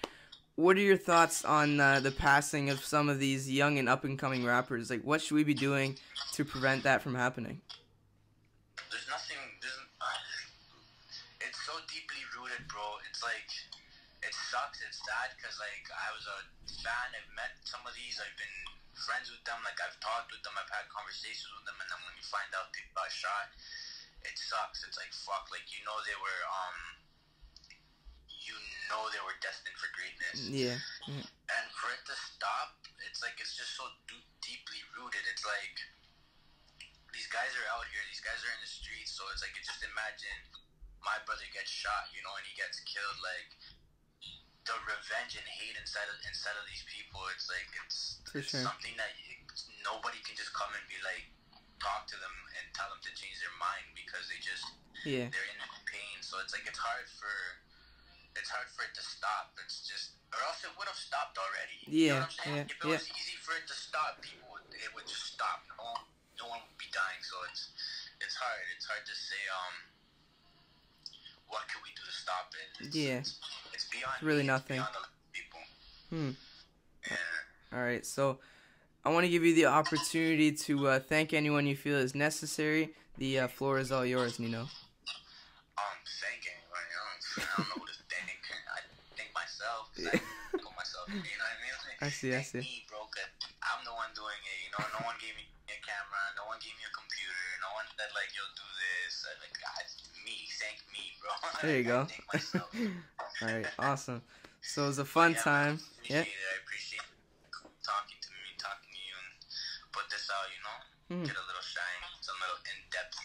What 0.54 0.76
are 0.76 0.80
your 0.80 0.96
thoughts 0.96 1.44
on 1.44 1.78
uh, 1.78 2.00
the 2.00 2.10
passing 2.10 2.70
of 2.70 2.84
some 2.84 3.08
of 3.08 3.20
these 3.20 3.50
young 3.50 3.78
and 3.78 3.88
up 3.88 4.04
and 4.04 4.18
coming 4.18 4.44
rappers? 4.44 4.90
Like, 4.90 5.02
what 5.02 5.20
should 5.22 5.34
we 5.34 5.44
be 5.44 5.54
doing 5.54 5.96
to 6.34 6.44
prevent 6.44 6.82
that 6.82 7.02
from 7.02 7.14
happening? 7.14 7.60
there's 8.90 9.08
nothing. 9.08 9.38
There's, 9.60 9.78
uh, 10.00 11.44
it's 11.46 11.60
so 11.62 11.74
deeply 11.86 12.22
rooted, 12.34 12.64
bro. 12.66 12.84
It's 13.08 13.22
like 13.22 13.48
it 14.24 14.34
sucks. 14.34 14.80
It's 14.82 14.98
sad 15.04 15.36
because 15.36 15.56
like 15.60 15.86
I 15.92 16.08
was 16.16 16.24
a 16.26 16.38
fan. 16.82 17.08
I've 17.14 17.32
met 17.36 17.54
some 17.64 17.84
of 17.84 17.92
these. 17.94 18.18
I've 18.18 18.34
been 18.40 18.58
friends 18.96 19.30
with 19.30 19.42
them. 19.46 19.60
Like 19.62 19.78
I've 19.78 19.96
talked 20.02 20.32
with 20.34 20.42
them. 20.42 20.56
I've 20.58 20.70
had 20.72 20.88
conversations 20.90 21.52
with 21.54 21.66
them. 21.68 21.78
And 21.78 21.88
then 21.88 22.00
when 22.02 22.14
you 22.16 22.26
find 22.26 22.48
out 22.56 22.72
they 22.74 22.82
got 22.96 23.10
shot, 23.12 23.52
it 24.28 24.36
sucks. 24.36 24.84
It's 24.84 25.00
like 25.00 25.10
fuck. 25.10 25.48
Like 25.48 25.66
you 25.72 25.80
know 25.88 25.96
they 26.04 26.16
were 26.20 26.40
um. 26.46 26.78
You 28.28 28.56
know 28.88 29.04
they 29.12 29.20
were 29.20 29.36
destined 29.44 29.76
for 29.76 29.92
greatness 29.92 30.48
Yeah. 30.48 30.80
yeah. 31.04 31.20
and 31.52 31.64
for 31.76 31.92
it 31.92 32.00
to 32.08 32.16
stop, 32.16 32.80
it's 33.04 33.20
like 33.20 33.36
it's 33.36 33.52
just 33.52 33.76
so 33.76 33.84
d- 34.08 34.24
deeply 34.40 34.80
rooted. 34.96 35.20
It's 35.28 35.44
like 35.44 35.76
these 37.12 37.28
guys 37.28 37.52
are 37.60 37.68
out 37.76 37.84
here, 37.92 38.00
these 38.08 38.24
guys 38.24 38.40
are 38.40 38.52
in 38.56 38.60
the 38.64 38.70
streets, 38.72 39.12
so 39.12 39.28
it's 39.36 39.44
like 39.44 39.52
you 39.52 39.60
just 39.60 39.84
imagine 39.84 40.38
my 41.04 41.20
brother 41.28 41.44
gets 41.52 41.68
shot, 41.68 42.08
you 42.16 42.24
know, 42.24 42.32
and 42.40 42.44
he 42.48 42.56
gets 42.56 42.80
killed. 42.88 43.18
Like 43.20 43.52
the 44.64 44.76
revenge 44.88 45.36
and 45.36 45.44
hate 45.44 45.76
inside 45.76 46.08
of 46.08 46.16
inside 46.24 46.56
of 46.56 46.64
these 46.72 46.84
people, 46.88 47.20
it's 47.36 47.52
like 47.52 47.68
it's, 47.84 48.24
it's 48.32 48.48
sure. 48.56 48.64
something 48.64 48.96
that 48.96 49.12
you, 49.28 49.44
nobody 49.84 50.16
can 50.24 50.40
just 50.40 50.56
come 50.56 50.72
and 50.72 50.84
be 50.88 50.96
like 51.04 51.28
talk 51.80 52.06
to 52.10 52.16
them 52.18 52.34
and 52.58 52.64
tell 52.74 52.88
them 52.90 53.00
to 53.02 53.10
change 53.14 53.38
their 53.42 53.54
mind 53.58 53.86
because 53.94 54.26
they 54.30 54.38
just 54.42 54.66
Yeah. 55.06 55.30
they're 55.30 55.48
in 55.54 55.60
pain. 55.86 56.18
So 56.20 56.38
it's 56.42 56.52
like 56.52 56.66
it's 56.66 56.78
hard 56.78 57.06
for 57.08 57.32
it's 58.36 58.50
hard 58.50 58.68
for 58.70 58.82
it 58.86 58.94
to 58.94 59.02
stop. 59.02 59.54
It's 59.64 59.86
just 59.86 60.18
or 60.34 60.40
else 60.44 60.62
it 60.62 60.70
would 60.76 60.86
have 60.86 60.98
stopped 60.98 61.38
already. 61.38 61.78
You 61.88 61.88
know 61.88 61.94
Yeah, 61.94 62.14
what 62.20 62.28
I'm 62.28 62.36
saying? 62.36 62.56
yeah, 62.68 62.74
if 62.74 62.78
it 62.84 62.88
was 62.88 63.06
easy 63.16 63.36
for 63.40 63.54
it 63.56 63.64
to 63.66 63.76
stop, 63.76 64.20
people 64.22 64.46
would 64.52 64.66
it 64.74 64.90
would 64.94 65.06
just 65.08 65.34
stop. 65.34 65.64
No 65.78 65.84
one, 65.84 66.04
no 66.38 66.44
one 66.52 66.60
would 66.66 66.78
be 66.78 66.90
dying. 66.92 67.22
So 67.24 67.36
it's 67.50 67.72
it's 68.20 68.36
hard. 68.36 68.62
It's 68.76 68.86
hard 68.86 69.02
to 69.06 69.14
say 69.16 69.40
um 69.50 69.74
what 71.48 71.64
can 71.68 71.80
we 71.82 71.90
do 71.96 72.04
to 72.04 72.12
stop 72.12 72.52
it? 72.52 72.86
It's, 72.86 72.96
Yeah. 72.96 73.18
It's, 73.24 73.40
it's 73.72 73.88
beyond 73.88 74.14
It's 74.20 74.22
really 74.22 74.42
me, 74.44 74.52
nothing. 74.52 74.76
Beyond 74.76 74.94
the 74.94 75.08
people. 75.32 75.60
Hmm. 76.10 76.30
Yeah. 77.08 77.16
All 77.72 77.80
right, 77.84 78.04
so 78.04 78.38
I 79.08 79.10
want 79.10 79.24
to 79.24 79.30
give 79.32 79.40
you 79.42 79.54
the 79.54 79.64
opportunity 79.64 80.52
to 80.52 80.88
uh, 80.88 81.00
thank 81.00 81.32
anyone 81.32 81.66
you 81.66 81.74
feel 81.74 81.96
is 81.96 82.14
necessary. 82.14 82.90
The 83.16 83.40
uh, 83.40 83.48
floor 83.48 83.78
is 83.78 83.90
all 83.90 84.04
yours, 84.04 84.38
Nino. 84.38 84.60
Um, 84.60 84.68
thank 86.20 86.44
anyone. 86.44 86.84
You 86.92 87.00
know, 87.00 87.08
I 87.08 87.56
don't 87.56 87.68
know 87.72 87.80
what 87.80 87.88
to 87.88 88.04
thank. 88.12 88.36
I 88.68 88.84
thank 89.16 89.32
myself. 89.32 89.88
'cause 89.96 90.12
I 90.12 90.20
of 90.60 90.76
myself. 90.76 91.08
You 91.08 91.24
know 91.40 91.40
what 91.40 91.56
I 91.56 91.64
mean? 91.64 91.72
Like, 91.88 92.04
I 92.04 92.10
see, 92.12 92.36
I 92.36 92.44
see. 92.44 92.60
Me, 92.60 92.84
bro, 92.84 93.00
'cause 93.08 93.32
I'm 93.64 93.80
the 93.88 93.96
one 93.96 94.12
doing 94.12 94.36
it. 94.44 94.58
You 94.68 94.76
know, 94.76 94.84
no 94.92 95.00
one 95.08 95.16
gave 95.24 95.32
me 95.40 95.48
a 95.72 95.78
camera. 95.80 96.20
No 96.36 96.44
one 96.52 96.60
gave 96.60 96.76
me 96.76 96.84
a 96.84 96.92
computer. 96.92 97.40
No 97.64 97.72
one 97.80 97.88
said 97.96 98.12
like, 98.12 98.28
"Yo, 98.36 98.44
do 98.60 98.68
this." 98.76 99.24
Uh, 99.24 99.40
Like, 99.40 99.56
I, 99.56 99.88
me, 100.28 100.36
thank 100.60 100.84
me, 100.92 101.16
bro. 101.24 101.32
There 101.64 101.80
you 101.80 101.88
I 101.88 101.96
go. 101.96 102.00
All 103.40 103.48
right, 103.56 103.72
awesome. 103.80 104.20
So 104.68 104.84
it 104.84 104.92
was 104.92 105.00
a 105.00 105.08
fun 105.08 105.32
Yeah, 105.32 105.48
time. 105.48 105.80
Yeah. 106.12 106.28
I 106.28 106.60
appreciate 106.60 107.07
talking 107.88 108.20
to 108.20 108.30
me, 108.44 108.52
talking 108.60 108.90
to 108.92 109.00
you, 109.00 109.16
and 109.16 109.28
put 109.96 110.04
this 110.12 110.28
out. 110.28 110.46
You 110.52 110.60
know, 110.66 110.76
Mhm. 111.08 111.26
get 111.32 111.36
a 111.40 111.46
little 111.48 111.64
shine, 111.64 112.02
some 112.20 112.36
little 112.44 112.60
in 112.68 112.78
depth 112.92 113.16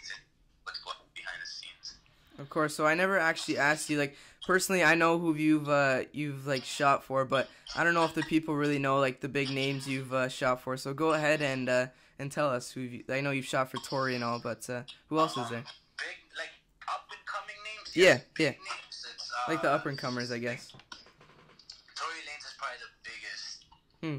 what's 0.64 0.80
going 0.80 0.96
behind 1.14 1.42
the 1.44 1.48
scenes. 1.48 2.00
Of 2.40 2.50
course. 2.50 2.74
So 2.76 2.88
I 2.88 2.96
never 2.96 3.20
actually 3.20 3.58
asked 3.60 3.90
you. 3.90 3.98
Like 4.00 4.16
personally, 4.48 4.84
I 4.84 4.96
know 4.96 5.20
who 5.20 5.36
you've 5.36 5.68
uh, 5.70 6.04
you've 6.14 6.48
like 6.48 6.64
shot 6.64 7.04
for, 7.04 7.26
but 7.26 7.50
I 7.76 7.84
don't 7.84 7.94
know 7.94 8.06
if 8.06 8.14
the 8.16 8.24
people 8.24 8.56
really 8.56 8.80
know 8.80 9.00
like 9.00 9.20
the 9.20 9.30
big 9.30 9.50
names 9.50 9.88
you've 9.88 10.14
uh, 10.14 10.30
shot 10.30 10.62
for. 10.64 10.78
So 10.78 10.94
go 10.94 11.12
ahead 11.14 11.42
and 11.42 11.68
uh, 11.70 11.88
and 12.18 12.32
tell 12.32 12.50
us 12.50 12.72
who. 12.72 12.82
You, 12.82 13.04
I 13.10 13.20
know 13.22 13.32
you've 13.32 13.46
shot 13.46 13.70
for 13.70 13.78
Tory 13.78 14.16
and 14.16 14.24
all, 14.24 14.40
but 14.40 14.68
uh, 14.70 14.84
who 15.10 15.20
else 15.20 15.36
is 15.38 15.50
there? 15.50 15.64
Big, 15.98 16.18
like 16.38 16.54
up 16.88 17.06
and 17.12 17.26
coming 17.28 17.56
names. 17.68 17.96
Yeah, 17.96 18.20
big 18.34 18.46
yeah. 18.46 18.50
Names. 18.52 19.06
Uh, 19.06 19.52
Like 19.52 19.62
the 19.62 19.70
up 19.72 19.86
and 19.86 19.98
comers, 19.98 20.32
I 20.32 20.38
guess. 20.40 20.72
Tory 20.72 22.16
Lanez 22.28 22.46
is 22.48 22.54
probably 22.58 22.78
the 22.80 22.92
biggest 23.04 23.66
Hmm. 24.02 24.18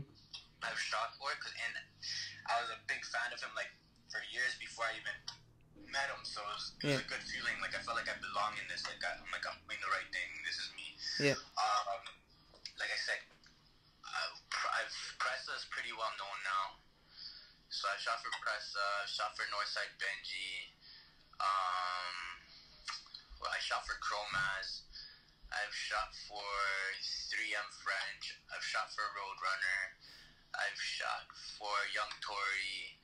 I've 0.65 0.81
shot 0.81 1.15
for, 1.19 1.31
'cause- 1.37 1.55
and 1.65 1.75
I 2.47 2.61
was 2.61 2.71
a 2.71 2.79
big 2.89 3.05
fan 3.05 3.33
of 3.33 3.41
him 3.41 3.55
like 3.55 3.71
for 4.11 4.23
years 4.33 4.55
before 4.57 4.87
I 4.87 4.95
even 4.97 5.17
met 5.91 6.09
him. 6.11 6.25
So 6.25 6.41
it 6.43 6.47
was, 6.55 6.65
it 6.81 6.85
was 6.87 6.95
Yeah. 6.99 7.05
a 7.05 7.09
good 7.09 7.23
feeling. 7.23 7.61
Like 7.61 7.75
I 7.75 7.83
felt 7.83 7.97
like 7.97 8.09
I 8.09 8.15
belong 8.19 8.57
in 8.59 8.67
this. 8.69 8.85
Like 8.87 9.03
I, 9.05 9.13
I'm 9.19 9.31
like 9.31 9.47
I'm 9.47 9.59
doing 9.69 9.81
the 9.81 9.91
right 9.91 10.09
thing. 10.13 10.29
This 10.45 10.59
is 10.59 10.71
me. 10.73 10.99
Yeah. 11.21 11.37
Um, 11.57 12.03
like 12.79 12.91
I 12.91 12.97
said, 12.97 13.21
I've, 14.05 14.39
I've 14.81 14.95
Pressa 15.19 15.55
is 15.57 15.65
pretty 15.71 15.93
well 15.93 16.13
known 16.19 16.39
now. 16.45 16.67
So 17.71 17.89
I 17.89 17.97
shot 17.99 18.23
for 18.23 18.31
Pressa, 18.43 19.07
shot 19.07 19.37
for 19.37 19.45
Northside 19.51 19.95
Benji. 19.99 20.73
Um, 21.41 22.17
well, 23.41 23.51
I 23.51 23.59
shot 23.59 23.85
for 23.87 23.95
Chromaz. 23.99 24.83
I've 25.51 25.75
shot 25.75 26.15
for 26.27 26.51
3M 27.31 27.69
French. 27.83 28.39
I've 28.55 28.63
shot 28.65 28.93
for 28.95 29.03
Roadrunner. 29.03 29.83
I've 30.59 30.79
shot 30.81 31.27
for 31.59 31.75
Young 31.95 32.11
Tory. 32.23 32.99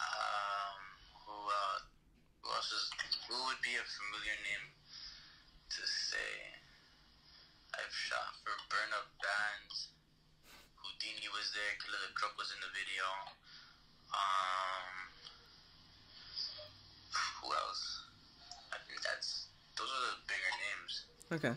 Um, 0.00 0.80
who, 1.26 1.36
uh, 1.36 1.78
who 2.40 2.48
else 2.56 2.72
is, 2.72 2.88
who 3.28 3.36
would 3.48 3.60
be 3.60 3.76
a 3.76 3.84
familiar 3.84 4.36
name 4.48 4.66
to 5.76 5.82
say? 5.84 6.56
I've 7.76 7.94
shot 7.94 8.34
for 8.42 8.56
Burn 8.72 8.90
Up 8.96 9.12
Bands. 9.20 9.94
Houdini 10.80 11.28
was 11.30 11.52
there. 11.54 11.72
Killer 11.84 12.00
the 12.02 12.12
Crook 12.16 12.34
was 12.34 12.50
in 12.50 12.60
the 12.64 12.72
video. 12.74 13.06
Um, 14.10 14.94
who 17.40 17.46
else? 17.54 18.10
I 18.74 18.78
think 18.88 18.98
that's 19.06 19.52
those 19.78 19.86
are 19.86 20.04
the 20.16 20.20
bigger 20.26 20.52
names. 20.58 20.92
Okay. 21.30 21.54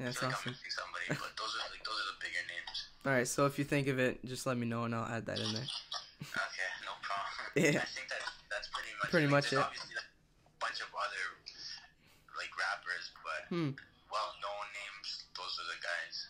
Yeah, 0.00 0.08
I 0.08 0.10
that's 0.10 0.18
feel 0.18 0.32
like 0.32 0.38
awesome. 0.40 0.56
I'm 0.56 0.56
missing 0.56 0.72
somebody, 0.72 1.06
but 1.12 1.20
like 1.20 1.36
those 1.36 1.52
are 1.52 2.08
the 2.08 2.18
bigger 2.22 2.44
names. 2.48 2.91
All 3.04 3.12
right. 3.12 3.26
So 3.26 3.46
if 3.46 3.58
you 3.58 3.64
think 3.64 3.88
of 3.88 3.98
it, 3.98 4.24
just 4.24 4.46
let 4.46 4.56
me 4.56 4.66
know 4.66 4.84
and 4.84 4.94
I'll 4.94 5.06
add 5.10 5.26
that 5.26 5.38
in 5.38 5.52
there. 5.52 5.62
Okay, 5.62 6.70
no 6.84 6.92
problem. 7.02 7.28
Yeah. 7.74 7.80
I 7.82 7.84
think 7.84 8.08
that 8.08 8.22
that's 8.50 8.68
pretty 8.68 8.88
much 9.02 9.10
Pretty 9.10 9.26
like, 9.26 9.30
much 9.32 9.50
there's 9.50 9.60
it. 9.62 9.66
Obviously, 9.66 9.94
like, 9.94 10.04
a 10.06 10.60
bunch 10.64 10.80
of 10.80 10.86
other 10.94 11.24
like 12.38 12.50
rappers, 12.56 13.10
but 13.22 13.48
Hmm. 13.48 13.70
well-known 14.10 14.66
names. 14.72 15.24
Those 15.36 15.58
are 15.60 15.68
the 15.68 15.78
guys. 15.82 16.28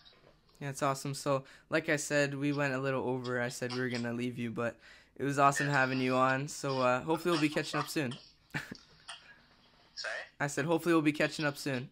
Yeah, 0.59 0.69
it's 0.69 0.81
awesome. 0.83 1.13
So, 1.13 1.43
like 1.69 1.87
I 1.89 1.95
said, 1.97 2.35
we 2.35 2.51
went 2.53 2.73
a 2.73 2.79
little 2.79 3.07
over. 3.07 3.39
I 3.39 3.49
said 3.49 3.71
we 3.73 3.79
were 3.79 3.89
gonna 3.89 4.13
leave 4.13 4.37
you, 4.37 4.49
but 4.51 4.75
it 5.15 5.23
was 5.23 5.37
awesome 5.39 5.67
having 5.69 5.99
you 6.01 6.15
on. 6.15 6.47
So 6.47 6.81
uh, 6.81 7.01
hopefully 7.01 7.31
we'll 7.33 7.41
be 7.41 7.49
catching 7.49 7.79
up 7.79 7.87
soon. 7.87 8.13
Sorry. 9.95 10.13
I 10.39 10.47
said 10.47 10.65
hopefully 10.65 10.93
we'll 10.93 11.01
be 11.03 11.11
catching 11.13 11.45
up 11.45 11.57
soon. 11.57 11.87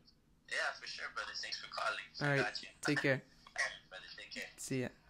Yeah, 0.50 0.58
for 0.80 0.88
sure, 0.88 1.06
brother. 1.15 1.32
Thanks 1.41 1.60
for 1.62 1.70
calling. 1.72 2.04
All 2.22 2.44
right. 2.44 2.54
Take 2.82 3.02
care. 3.02 3.22
Okay, 3.22 3.72
brother. 3.89 4.04
Take 4.17 4.32
care. 4.34 4.44
See 4.72 4.80
ya. 4.80 5.01